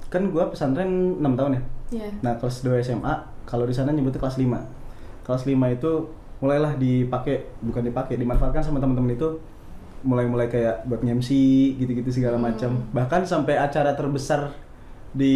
kan 0.09 0.33
gua 0.33 0.49
pesantren 0.49 1.21
6 1.21 1.37
tahun 1.37 1.61
ya 1.61 1.63
Iya. 1.93 2.09
Nah, 2.25 2.33
kelas 2.41 2.65
2 2.65 2.81
SMA, 2.81 3.13
kalau 3.45 3.69
di 3.69 3.75
sana 3.75 3.93
nyebutnya 3.93 4.17
kelas 4.17 4.41
5. 4.41 4.57
Kelas 5.21 5.43
5 5.45 5.69
itu 5.69 5.91
mulailah 6.41 6.77
dipakai, 6.77 7.45
bukan 7.61 7.83
dipakai, 7.85 8.17
dimanfaatkan 8.17 8.61
sama 8.65 8.81
teman-teman 8.81 9.13
itu 9.13 9.37
mulai-mulai 10.05 10.45
kayak 10.49 10.85
buat 10.85 11.01
MC 11.01 11.29
gitu-gitu 11.77 12.09
segala 12.21 12.37
macam. 12.37 12.77
Bahkan 12.93 13.25
sampai 13.25 13.57
acara 13.57 13.93
terbesar 13.97 14.53
di 15.15 15.35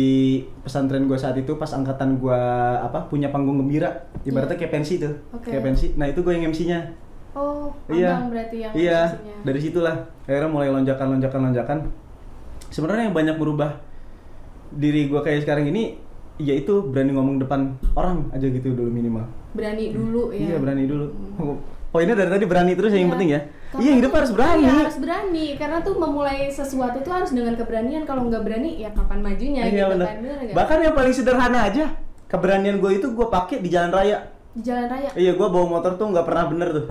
pesantren 0.59 1.07
gua 1.07 1.15
saat 1.15 1.33
itu 1.35 1.55
pas 1.55 1.71
angkatan 1.71 2.19
gua 2.19 2.35
apa 2.81 3.07
punya 3.07 3.27
panggung 3.27 3.55
gembira. 3.57 4.11
Ibaratnya 4.21 4.55
kayak 4.55 4.73
pensi 4.73 4.99
tuh 4.99 5.15
Oke. 5.31 5.49
kayak 5.49 5.63
pensi. 5.65 5.95
Nah 5.95 6.05
itu 6.05 6.19
gue 6.19 6.31
yang 6.31 6.47
MC-nya 6.47 6.91
Oh, 7.31 7.71
iya. 7.87 8.19
berarti 8.21 8.57
yang 8.59 8.73
iya 8.73 8.99
MC-nya. 9.07 9.35
dari 9.45 9.59
situlah 9.59 9.95
akhirnya 10.23 10.49
mulai 10.49 10.67
lonjakan 10.67 11.13
lonjakan 11.13 11.39
lonjakan 11.45 11.77
sebenarnya 12.67 13.07
yang 13.07 13.15
banyak 13.15 13.35
merubah 13.37 13.79
diri 14.69 15.07
gua 15.07 15.21
kayak 15.21 15.47
sekarang 15.47 15.65
ini 15.65 15.95
yaitu 16.35 16.83
berani 16.83 17.11
ngomong 17.11 17.37
depan 17.37 17.69
orang 17.93 18.27
aja 18.29 18.45
gitu 18.45 18.71
dulu 18.71 18.87
minimal. 18.87 19.23
Berani 19.51 19.91
dulu 19.91 20.31
ya. 20.31 20.39
iya 20.45 20.55
berani 20.57 20.83
dulu. 20.85 21.05
Poinnya 21.89 22.13
dari 22.13 22.29
tadi 22.29 22.45
berani 22.45 22.73
terus 22.73 22.91
yang 22.91 23.07
Iya. 23.07 23.13
penting 23.13 23.29
ya 23.29 23.41
Karena 23.69 23.81
iya 23.85 23.91
hidup 24.01 24.11
harus 24.17 24.31
berani 24.33 24.63
Iya, 24.65 24.73
harus 24.81 24.97
berani 24.97 25.45
karena 25.61 25.77
tuh 25.85 25.93
memulai 25.93 26.49
sesuatu 26.49 27.05
tuh 27.05 27.13
harus 27.13 27.29
dengan 27.29 27.53
keberanian. 27.53 28.01
Kalau 28.09 28.25
nggak 28.25 28.41
berani 28.41 28.81
ya 28.81 28.89
kapan 28.89 29.21
majunya 29.21 29.61
iya 29.69 29.85
gitu 29.85 29.93
benar 29.93 30.07
kan. 30.09 30.17
Bener 30.25 30.37
bahkan 30.57 30.77
yang 30.81 30.95
paling 30.97 31.13
sederhana 31.13 31.69
aja 31.69 31.85
keberanian 32.29 32.77
gue 32.77 32.91
itu 33.01 33.07
gue 33.09 33.27
pakai 33.27 33.57
di 33.59 33.69
jalan 33.73 33.89
raya 33.89 34.29
di 34.53 34.61
jalan 34.61 34.85
raya. 34.85 35.09
iya 35.17 35.33
gue 35.33 35.47
bawa 35.49 35.65
motor 35.65 35.97
tuh 35.97 36.13
nggak 36.13 36.25
pernah 36.29 36.45
bener 36.45 36.69
tuh 36.69 36.85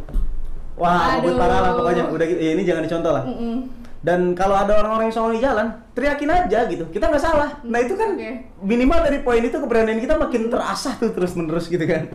wah 0.74 1.14
aduh. 1.18 1.38
parah 1.38 1.58
lah 1.62 1.72
pokoknya 1.78 2.04
udah 2.10 2.26
gitu 2.26 2.40
ya 2.42 2.50
ini 2.58 2.62
jangan 2.66 2.82
dicontoh 2.82 3.12
lah 3.14 3.22
Mm-mm. 3.22 3.56
dan 4.02 4.34
kalau 4.34 4.58
ada 4.58 4.82
orang-orang 4.82 5.10
yang 5.10 5.14
songong 5.14 5.34
di 5.38 5.42
jalan 5.42 5.66
teriakin 5.94 6.30
aja 6.30 6.58
gitu 6.66 6.84
kita 6.90 7.06
nggak 7.06 7.22
salah 7.22 7.50
nah 7.62 7.78
itu 7.78 7.94
kan 7.94 8.18
Oke. 8.18 8.30
minimal 8.62 8.98
dari 9.06 9.18
poin 9.22 9.42
itu 9.42 9.58
keberanian 9.58 9.98
kita 10.02 10.18
makin 10.18 10.50
terasah 10.50 10.94
tuh 10.98 11.10
terus 11.14 11.34
menerus 11.38 11.70
gitu 11.70 11.82
kan 11.86 12.10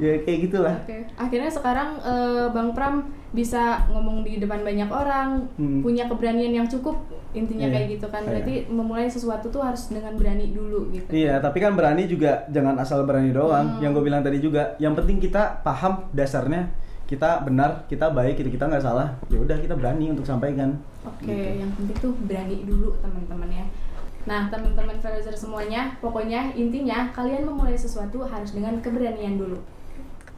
ya 0.00 0.24
kayak 0.24 0.38
gitulah 0.48 0.76
Oke. 0.84 1.08
Akhirnya 1.20 1.52
sekarang 1.52 2.00
eh, 2.00 2.44
Bang 2.52 2.72
Pram 2.72 3.12
bisa 3.32 3.88
ngomong 3.88 4.20
di 4.22 4.36
depan 4.36 4.60
banyak 4.60 4.88
orang, 4.88 5.48
Hmm. 5.56 5.80
punya 5.80 6.04
keberanian 6.06 6.52
yang 6.52 6.68
cukup. 6.68 7.00
Intinya 7.32 7.64
Iya. 7.64 7.74
kayak 7.74 7.88
gitu 7.96 8.06
kan. 8.12 8.20
Iya. 8.22 8.28
Berarti 8.28 8.54
memulai 8.68 9.08
sesuatu 9.08 9.48
tuh 9.48 9.64
harus 9.64 9.88
dengan 9.88 10.12
berani 10.20 10.52
dulu 10.52 10.92
gitu. 10.92 11.08
Iya, 11.08 11.40
tapi 11.40 11.64
kan 11.64 11.72
berani 11.72 12.04
juga 12.04 12.44
jangan 12.52 12.76
asal 12.76 13.08
berani 13.08 13.32
doang. 13.32 13.80
Yang 13.80 13.90
gue 13.96 14.04
bilang 14.04 14.20
tadi 14.20 14.38
juga, 14.38 14.76
yang 14.76 14.92
penting 14.92 15.16
kita 15.16 15.64
paham 15.64 16.12
dasarnya 16.12 16.68
kita 17.08 17.44
benar, 17.44 17.84
kita 17.88 18.08
baik, 18.08 18.36
kita 18.36 18.48
kita 18.48 18.64
nggak 18.68 18.84
salah. 18.84 19.16
Ya 19.28 19.36
udah 19.36 19.56
kita 19.56 19.76
berani 19.76 20.12
untuk 20.12 20.24
sampaikan. 20.24 20.76
Oke, 21.04 21.28
Gitu. 21.28 21.60
yang 21.60 21.72
penting 21.72 21.96
tuh 22.00 22.12
berani 22.24 22.56
dulu 22.64 22.96
teman-teman 23.00 23.48
ya. 23.48 23.64
Nah, 24.22 24.46
teman-teman 24.48 24.96
Fraser 25.02 25.34
semuanya, 25.34 25.98
pokoknya 25.98 26.54
intinya 26.54 27.10
kalian 27.10 27.42
memulai 27.42 27.74
sesuatu 27.74 28.22
harus 28.22 28.54
dengan 28.54 28.78
keberanian 28.78 29.34
dulu. 29.34 29.58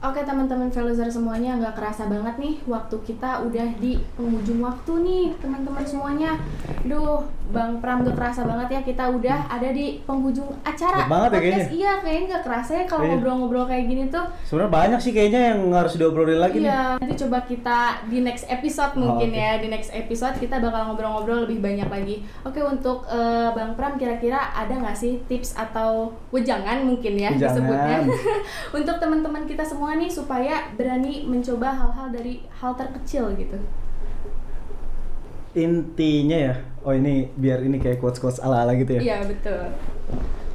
Oke 0.05 0.21
teman-teman 0.21 0.69
Velozer 0.69 1.09
semuanya 1.09 1.57
nggak 1.57 1.75
kerasa 1.75 2.05
banget 2.05 2.37
nih 2.37 2.61
waktu 2.65 2.93
kita 3.03 3.41
udah 3.41 3.67
di 3.79 3.97
penghujung 4.13 4.61
waktu 4.61 4.93
nih 5.01 5.25
teman-teman 5.41 5.81
semuanya. 5.81 6.37
Duh, 6.85 7.25
Bang 7.47 7.81
Pram 7.81 8.05
gak 8.05 8.13
kerasa 8.13 8.45
banget 8.45 8.69
ya 8.71 8.81
kita 8.83 9.09
udah 9.09 9.49
ada 9.49 9.69
di 9.71 10.05
penghujung 10.05 10.53
acara. 10.61 11.01
Cepet 11.01 11.09
banget 11.09 11.31
ya 11.31 11.41
kayaknya. 11.41 11.67
Iya 11.71 11.93
kayaknya 11.99 12.25
nggak 12.29 12.45
kerasa 12.45 12.73
ya 12.75 12.85
kalau 12.85 13.01
Iya. 13.01 13.11
ngobrol-ngobrol 13.17 13.65
kayak 13.65 13.85
gini 13.87 14.05
tuh. 14.09 14.25
Sebenarnya 14.45 14.73
banyak 14.75 15.01
sih 15.01 15.13
kayaknya 15.13 15.41
yang 15.51 15.61
harus 15.73 15.93
diobrolin 15.95 16.37
lagi 16.39 16.57
nih. 16.59 16.69
Iya, 16.69 16.83
nanti 17.01 17.15
coba 17.19 17.39
kita 17.43 17.79
di 18.05 18.19
next 18.21 18.45
episode 18.47 18.93
mungkin 18.95 19.29
oke. 19.31 19.41
ya. 19.41 19.57
Di 19.57 19.69
next 19.69 19.89
episode 19.91 20.37
kita 20.37 20.61
bakal 20.61 20.83
ngobrol-ngobrol 20.87 21.49
lebih 21.49 21.59
banyak 21.59 21.89
lagi. 21.89 22.17
Oke, 22.45 22.61
untuk 22.61 23.09
eh, 23.09 23.49
Bang 23.51 23.73
Pram 23.73 23.97
kira-kira 23.97 24.53
ada 24.53 24.75
nggak 24.75 24.93
sih 24.95 25.25
tips 25.25 25.57
atau 25.57 26.13
wejangan 26.29 26.85
mungkin 26.85 27.17
ya 27.17 27.33
Wejangan. 27.33 27.41
disebutnya 27.57 27.97
untuk 28.77 28.97
teman-teman 28.99 29.45
kita 29.45 29.65
semua 29.65 29.94
nih 29.97 30.11
supaya 30.11 30.71
berani 30.75 31.27
mencoba 31.27 31.73
hal-hal 31.73 32.11
dari 32.11 32.45
hal 32.51 32.75
terkecil 32.75 33.33
gitu. 33.39 33.59
Intinya 35.55 36.39
ya, 36.51 36.55
oh 36.83 36.91
ini 36.91 37.31
biar 37.39 37.63
ini 37.63 37.79
kayak 37.79 38.03
quotes-quotes 38.03 38.43
ala-ala 38.43 38.75
gitu 38.75 38.99
ya. 38.99 39.01
Iya, 39.01 39.19
betul. 39.31 39.63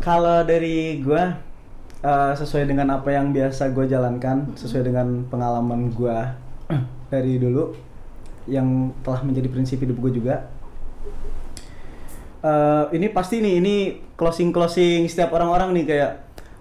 Kalau 0.04 0.43
dari 0.43 0.99
gua 0.99 1.39
eh, 2.04 2.34
sesuai 2.36 2.67
dengan 2.67 2.91
apa 2.99 3.12
yang 3.15 3.32
biasa 3.32 3.71
gue 3.71 3.88
jalankan, 3.88 4.56
sesuai 4.60 4.91
dengan 4.91 5.23
pengalaman 5.32 5.91
gua 5.95 6.36
dari 7.13 7.39
dulu 7.39 7.75
yang 8.49 8.91
telah 9.04 9.23
menjadi 9.23 9.47
prinsip 9.47 9.80
hidup 9.80 9.99
gue 10.04 10.19
juga. 10.19 10.52
Eh, 12.39 12.86
ini 12.95 13.12
pasti 13.12 13.43
nih, 13.43 13.60
ini 13.60 13.75
closing 14.15 14.52
closing 14.52 15.08
setiap 15.08 15.36
orang-orang 15.36 15.75
nih 15.75 15.86
kayak 15.88 16.12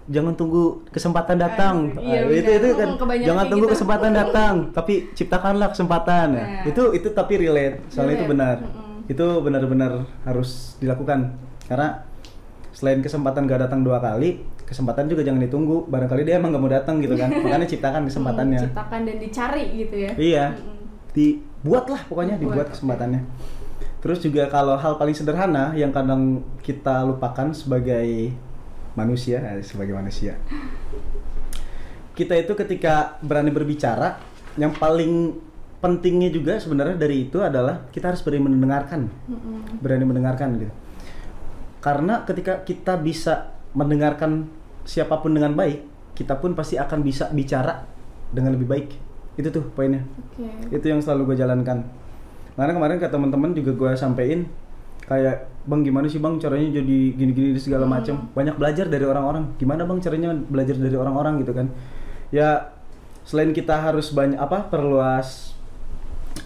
jangan 0.09 0.33
tunggu 0.33 0.81
kesempatan 0.89 1.37
datang. 1.37 1.93
Aduh, 1.93 2.03
iya 2.03 2.21
Eh, 2.25 2.41
itu 2.41 2.51
itu 2.51 2.69
kan 2.75 2.89
Hmm, 2.97 3.21
jangan 3.21 3.45
tunggu 3.47 3.67
gitu. 3.67 3.75
kesempatan 3.77 4.11
datang, 4.11 4.55
tapi 4.73 5.13
ciptakanlah 5.13 5.69
kesempatan. 5.71 6.29
Ya. 6.33 6.41
Nah. 6.41 6.65
Itu 6.65 6.83
itu 6.93 7.09
tapi 7.11 7.37
relate, 7.37 7.85
soalnya 7.89 8.17
itu 8.17 8.25
Relate, 8.25 8.33
benar. 8.33 8.57
mm-mm. 8.59 8.97
Itu 9.07 9.27
benar-benar 9.41 9.93
harus 10.23 10.51
dilakukan 10.77 11.37
karena 11.65 12.05
selain 12.71 13.01
kesempatan 13.01 13.45
gak 13.45 13.61
datang 13.65 13.81
dua 13.83 13.99
kali, 13.99 14.41
kesempatan 14.63 15.07
juga 15.07 15.21
jangan 15.23 15.41
ditunggu. 15.41 15.85
Barangkali 15.87 16.23
dia 16.23 16.37
emang 16.37 16.53
gak 16.53 16.63
mau 16.63 16.71
datang 16.71 17.01
gitu 17.01 17.13
kan. 17.13 17.29
Makanya 17.45 17.67
ciptakan 17.67 18.03
kesempatannya. 18.05 18.59
Hmm, 18.59 18.67
ciptakan 18.71 19.01
dan 19.05 19.17
dicari 19.19 19.65
gitu 19.77 19.97
ya. 19.99 20.13
Iya. 20.15 20.45
Mm-mm. 20.55 20.77
Dibuatlah 21.13 22.01
pokoknya 22.07 22.37
dibuat 22.37 22.65
Buat. 22.65 22.73
kesempatannya. 22.73 23.23
Terus 23.99 24.23
juga 24.23 24.47
kalau 24.47 24.79
hal 24.79 24.95
paling 24.95 25.11
sederhana 25.11 25.75
yang 25.75 25.91
kadang 25.91 26.41
kita 26.63 27.03
lupakan 27.03 27.51
sebagai 27.51 28.31
manusia, 28.95 29.43
eh, 29.43 29.65
sebagai 29.65 29.93
manusia. 29.93 30.39
Kita 32.15 32.35
itu 32.35 32.53
ketika 32.55 33.21
berani 33.23 33.51
berbicara, 33.51 34.19
yang 34.59 34.75
paling 34.75 35.39
pentingnya 35.79 36.35
juga 36.35 36.59
sebenarnya 36.59 36.99
dari 36.99 37.31
itu 37.31 37.39
adalah 37.39 37.87
kita 37.95 38.11
harus 38.11 38.19
berani 38.27 38.51
mendengarkan 38.51 39.07
berani 39.79 40.05
mendengarkan 40.05 40.59
gitu. 40.59 40.75
Karena 41.79 42.27
ketika 42.27 42.67
kita 42.67 42.99
bisa 42.99 43.55
mendengarkan 43.79 44.51
siapa 44.83 45.23
pun 45.23 45.31
dengan 45.31 45.55
baik, 45.55 45.87
kita 46.19 46.35
pun 46.43 46.59
pasti 46.59 46.75
akan 46.75 47.07
bisa 47.07 47.31
bicara 47.31 47.87
dengan 48.35 48.59
lebih 48.59 48.67
baik. 48.67 48.89
Itu 49.39 49.55
tuh 49.55 49.71
poinnya. 49.71 50.03
Oke. 50.03 50.75
Itu 50.75 50.91
yang 50.91 50.99
selalu 50.99 51.33
gue 51.33 51.47
jalankan. 51.47 51.87
Karena 52.59 52.73
kemarin 52.75 52.99
ke 52.99 53.07
teman-teman 53.07 53.55
juga 53.55 53.71
gue 53.79 53.91
sampein 53.95 54.51
kayak 55.07 55.47
bang 55.69 55.85
gimana 55.85 56.09
sih 56.09 56.17
bang 56.17 56.41
caranya 56.41 56.81
jadi 56.81 56.99
gini-gini 57.13 57.53
di 57.53 57.61
segala 57.61 57.85
macam. 57.85 58.33
Banyak 58.33 58.57
belajar 58.57 58.89
dari 58.89 59.05
orang-orang. 59.05 59.53
Gimana 59.61 59.85
bang 59.85 60.01
caranya 60.01 60.33
belajar 60.33 60.81
dari 60.81 60.97
orang-orang 60.97 61.45
gitu 61.45 61.53
kan? 61.53 61.69
Ya 62.33 62.73
selain 63.29 63.53
kita 63.53 63.77
harus 63.77 64.09
banyak 64.09 64.41
apa 64.41 64.73
perluas 64.73 65.53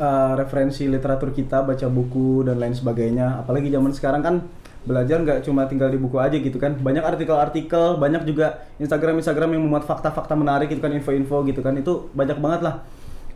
uh, 0.03 0.35
referensi 0.35 0.91
literatur 0.91 1.31
kita, 1.31 1.63
baca 1.63 1.87
buku 1.87 2.43
dan 2.43 2.59
lain 2.59 2.75
sebagainya. 2.75 3.47
Apalagi 3.47 3.71
zaman 3.71 3.95
sekarang 3.95 4.23
kan 4.27 4.35
belajar 4.83 5.23
nggak 5.23 5.47
cuma 5.47 5.71
tinggal 5.71 5.87
di 5.87 6.03
buku 6.03 6.19
aja 6.19 6.35
gitu 6.35 6.59
kan. 6.59 6.75
Banyak 6.75 7.07
artikel-artikel, 7.07 8.03
banyak 8.03 8.27
juga 8.27 8.67
Instagram-Instagram 8.83 9.55
yang 9.55 9.63
memuat 9.63 9.87
fakta-fakta 9.87 10.35
menarik 10.35 10.67
gitu 10.75 10.83
kan, 10.83 10.91
info-info 10.91 11.47
gitu 11.47 11.63
kan. 11.63 11.79
Itu 11.79 12.11
banyak 12.11 12.43
banget 12.43 12.61
lah. 12.67 12.75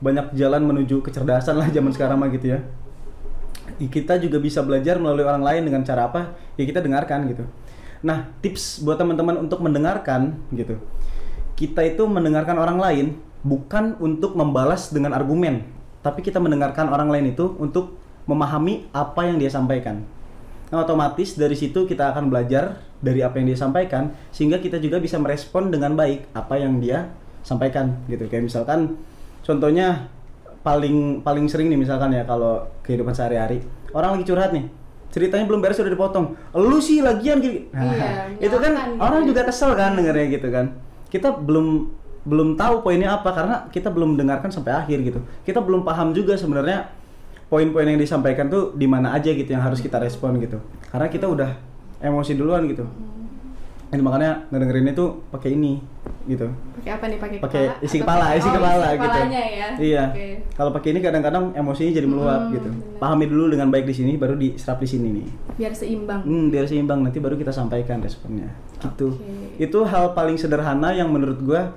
Banyak 0.02 0.34
jalan 0.34 0.66
menuju 0.66 1.00
kecerdasan 1.06 1.56
lah 1.56 1.70
zaman 1.70 1.94
sekarang 1.94 2.18
mah 2.18 2.28
gitu 2.34 2.58
ya. 2.58 2.60
Kita 3.78 4.16
juga 4.16 4.40
bisa 4.40 4.64
belajar 4.64 4.96
melalui 4.96 5.24
orang 5.26 5.44
lain 5.44 5.62
dengan 5.68 5.82
cara 5.84 6.08
apa? 6.08 6.32
Ya 6.56 6.64
kita 6.64 6.80
dengarkan 6.80 7.28
gitu. 7.28 7.44
Nah, 8.04 8.32
tips 8.40 8.80
buat 8.84 8.96
teman-teman 8.96 9.40
untuk 9.40 9.60
mendengarkan 9.60 10.36
gitu. 10.52 10.80
Kita 11.56 11.80
itu 11.84 12.04
mendengarkan 12.04 12.56
orang 12.60 12.76
lain 12.76 13.06
bukan 13.40 13.96
untuk 14.00 14.36
membalas 14.36 14.92
dengan 14.92 15.16
argumen, 15.16 15.64
tapi 16.04 16.20
kita 16.20 16.36
mendengarkan 16.36 16.92
orang 16.92 17.08
lain 17.08 17.32
itu 17.32 17.56
untuk 17.56 17.96
memahami 18.28 18.90
apa 18.92 19.24
yang 19.28 19.40
dia 19.40 19.48
sampaikan. 19.48 20.04
Nah, 20.68 20.82
otomatis 20.82 21.38
dari 21.38 21.54
situ 21.54 21.86
kita 21.86 22.10
akan 22.10 22.26
belajar 22.26 22.82
dari 22.98 23.22
apa 23.22 23.38
yang 23.38 23.46
dia 23.54 23.58
sampaikan 23.58 24.10
sehingga 24.34 24.58
kita 24.58 24.82
juga 24.82 24.98
bisa 24.98 25.14
merespon 25.20 25.70
dengan 25.70 25.94
baik 25.94 26.32
apa 26.34 26.58
yang 26.58 26.82
dia 26.82 27.12
sampaikan 27.46 28.02
gitu. 28.10 28.26
Kayak 28.26 28.50
misalkan 28.50 28.98
contohnya 29.46 30.10
paling 30.66 31.22
paling 31.22 31.46
sering 31.46 31.70
nih 31.70 31.78
misalkan 31.78 32.10
ya 32.10 32.26
kalau 32.26 32.66
kehidupan 32.82 33.14
sehari-hari. 33.14 33.62
Orang 33.94 34.18
lagi 34.18 34.26
curhat 34.26 34.50
nih 34.50 34.66
ceritanya 35.14 35.46
belum 35.46 35.62
beres 35.62 35.78
sudah 35.78 35.94
dipotong. 35.94 36.34
Lu 36.58 36.82
sih 36.82 37.00
lagian 37.00 37.38
gini. 37.38 37.70
Nah, 37.70 37.86
Iya, 37.86 38.10
itu 38.42 38.56
kan 38.58 38.72
gitu 38.74 38.98
orang 38.98 39.20
ya. 39.22 39.26
juga 39.30 39.40
kesel 39.46 39.72
kan 39.78 39.94
dengernya 39.94 40.26
gitu 40.34 40.48
kan. 40.50 40.74
Kita 41.06 41.38
belum 41.38 41.86
belum 42.26 42.58
tahu 42.58 42.82
poinnya 42.82 43.14
apa 43.14 43.30
karena 43.30 43.70
kita 43.70 43.94
belum 43.94 44.18
dengarkan 44.18 44.50
sampai 44.50 44.74
akhir 44.74 44.98
gitu. 45.06 45.22
Kita 45.46 45.62
belum 45.62 45.86
paham 45.86 46.10
juga 46.10 46.34
sebenarnya 46.34 46.90
poin-poin 47.46 47.86
yang 47.86 48.02
disampaikan 48.02 48.50
tuh 48.50 48.74
di 48.74 48.90
mana 48.90 49.14
aja 49.14 49.30
gitu 49.30 49.46
yang 49.46 49.62
harus 49.62 49.78
kita 49.78 50.02
respon 50.02 50.34
gitu. 50.42 50.58
Karena 50.90 51.06
kita 51.06 51.30
udah 51.30 51.54
emosi 52.02 52.34
duluan 52.34 52.66
gitu. 52.66 52.82
Jadi 53.94 54.02
makanya 54.02 54.50
ngedengerin 54.50 54.90
itu 54.90 55.22
pakai 55.30 55.54
ini 55.54 55.78
gitu 56.26 56.46
Pakai 56.76 56.90
apa 56.92 57.04
nih? 57.06 57.18
Pakai 57.18 57.38
pakai 57.38 57.62
kepala? 57.64 57.82
isi 57.82 57.96
kepala 57.96 58.24
pakai- 58.24 58.36
isi 58.36 58.44
oh, 58.44 58.52
kepala 58.52 58.86
isi 58.86 58.98
gitu 58.98 59.18
ya. 59.18 59.68
iya 59.78 60.04
Oke. 60.08 60.26
kalau 60.52 60.70
pakai 60.70 60.88
ini 60.90 61.00
kadang-kadang 61.00 61.44
emosinya 61.52 61.92
jadi 61.92 62.04
meluap 62.04 62.40
Hmm, 62.42 62.52
gitu 62.52 62.68
benar. 62.68 62.98
pahami 62.98 63.24
dulu 63.26 63.44
dengan 63.48 63.68
baik 63.68 63.84
di 63.84 63.94
sini 63.94 64.12
baru 64.14 64.34
diserap 64.34 64.78
di 64.78 64.88
sini 64.88 65.08
nih 65.12 65.26
Biar 65.56 65.72
seimbang. 65.72 66.20
hmm, 66.20 66.46
biar 66.48 66.64
seimbang 66.64 67.00
nanti 67.00 67.18
baru 67.18 67.34
kita 67.34 67.50
sampaikan 67.50 67.98
responnya 67.98 68.50
gitu 68.78 69.14
Oke. 69.14 69.56
itu 69.58 69.78
hal 69.82 70.12
paling 70.12 70.34
sederhana 70.34 70.90
yang 70.90 71.08
menurut 71.08 71.38
gua 71.40 71.72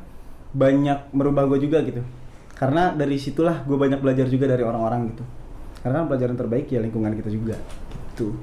banyak 0.50 1.10
merubah 1.10 1.46
gue 1.48 1.62
juga 1.64 1.80
gitu 1.82 2.02
karena 2.52 2.92
dari 2.92 3.16
situlah 3.16 3.62
gue 3.62 3.78
banyak 3.78 3.98
belajar 3.98 4.26
juga 4.26 4.46
dari 4.46 4.62
orang-orang 4.62 5.14
gitu 5.14 5.24
karena 5.80 6.04
pelajaran 6.04 6.36
terbaik 6.36 6.66
ya 6.68 6.80
lingkungan 6.80 7.14
kita 7.14 7.30
juga 7.30 7.56
gitu 8.10 8.34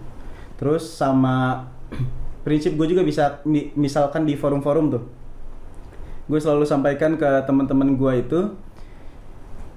terus 0.55 0.87
sama 0.87 1.67
prinsip 2.47 2.73
gue 2.73 2.87
juga 2.87 3.03
bisa 3.03 3.43
mi- 3.43 3.75
misalkan 3.75 4.23
di 4.23 4.33
forum-forum 4.33 4.87
tuh 4.89 5.03
gue 6.27 6.39
selalu 6.43 6.67
sampaikan 6.67 7.15
ke 7.15 7.29
teman-teman 7.47 7.95
gue 7.95 8.13
itu 8.19 8.41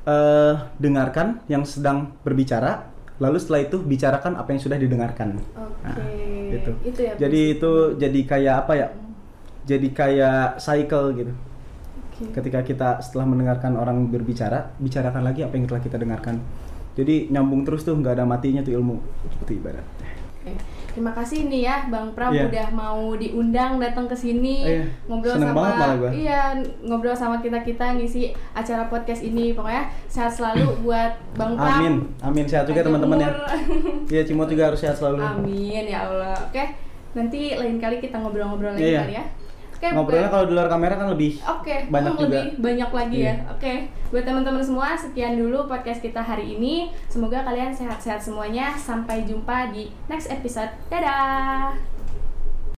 eh 0.09 0.55
dengarkan 0.81 1.45
yang 1.45 1.62
sedang 1.67 2.17
berbicara 2.25 2.89
lalu 3.19 3.38
setelah 3.38 3.62
itu 3.67 3.77
bicarakan 3.83 4.39
apa 4.39 4.49
yang 4.55 4.62
sudah 4.63 4.77
didengarkan 4.79 5.38
Oke. 5.53 5.85
Nah, 5.85 6.07
gitu. 6.49 6.71
Itu 6.88 6.99
ya. 7.03 7.13
jadi 7.19 7.41
itu 7.53 7.71
jadi 7.99 8.19
kayak 8.25 8.55
apa 8.65 8.73
ya 8.79 8.88
jadi 9.67 9.88
kayak 9.93 10.57
cycle 10.57 11.13
gitu 11.13 11.33
ketika 12.19 12.59
kita 12.67 12.89
setelah 12.99 13.29
mendengarkan 13.29 13.79
orang 13.79 14.12
berbicara 14.12 14.75
bicarakan 14.81 15.23
lagi 15.23 15.45
apa 15.45 15.55
yang 15.55 15.65
telah 15.71 15.79
kita 15.79 15.95
dengarkan 15.95 16.43
jadi 16.99 17.31
nyambung 17.31 17.63
terus 17.63 17.88
tuh 17.88 17.95
nggak 17.95 18.19
ada 18.19 18.25
matinya 18.27 18.59
tuh 18.59 18.75
ilmu 18.75 18.99
gitu 19.45 19.55
ibarat 19.55 19.85
Oke. 19.85 20.09
Terima 20.89 21.13
kasih 21.13 21.45
nih 21.45 21.62
ya 21.63 21.75
Bang 21.85 22.12
Pram 22.12 22.29
Iya. 22.29 22.49
udah 22.49 22.67
mau 22.71 23.13
diundang 23.13 23.77
datang 23.77 24.03
ke 24.03 24.13
sini 24.13 24.65
Iya. 24.65 24.83
ngobrol 25.05 25.33
Seneng 25.33 25.47
sama 25.47 25.59
banget 25.62 25.77
malah 25.77 25.95
gua. 25.95 26.09
iya 26.12 26.41
ngobrol 26.81 27.13
sama 27.13 27.35
kita-kita 27.38 27.85
ngisi 27.93 28.23
acara 28.51 28.83
podcast 28.85 29.21
ini. 29.21 29.53
Pokoknya 29.53 29.85
sehat 30.05 30.29
selalu 30.29 30.65
buat 30.83 31.13
Bang 31.33 31.53
Pram. 31.53 31.77
amin 31.77 31.93
amin 32.19 32.45
sehat 32.45 32.65
juga 32.65 32.81
teman-teman 32.81 33.17
ya 33.17 33.29
iya 34.12 34.21
Cimot 34.23 34.45
juga 34.45 34.67
harus 34.67 34.79
sehat 34.79 34.93
selalu 34.93 35.21
Amin 35.21 35.83
ya 35.85 36.03
Allah. 36.03 36.35
Oke. 36.43 36.63
Nanti 37.09 37.53
lain 37.53 37.77
kali 37.77 37.97
kita 37.97 38.17
ngobrol-ngobrol 38.17 38.69
lagi 38.71 38.85
Iya. 38.88 39.01
kali 39.01 39.13
ya. 39.15 39.25
Oke. 39.80 39.88
ngobrolnya 39.89 40.28
kalau 40.28 40.44
di 40.44 40.54
luar 40.54 40.68
kamera 40.68 40.94
kan 40.94 41.08
lebih 41.08 41.39
Oke, 41.42 41.88
banyak 41.88 42.12
hmm, 42.12 42.20
juga. 42.20 42.36
lebih 42.36 42.46
banyak 42.60 42.89
lagi 42.92 43.18
Iya. 43.18 43.32
ya. 43.32 43.36
Oke, 43.50 43.74
buat 44.12 44.24
teman-teman 44.28 44.60
semua, 44.60 44.92
sekian 44.94 45.39
dulu 45.39 45.65
podcast 45.65 46.00
kita 46.00 46.20
hari 46.20 46.54
ini. 46.54 46.92
Semoga 47.08 47.42
kalian 47.42 47.72
sehat-sehat 47.72 48.20
semuanya. 48.20 48.76
Sampai 48.76 49.24
jumpa 49.24 49.72
di 49.72 49.88
next 50.06 50.28
episode. 50.28 50.68
Dadah. 50.92 51.98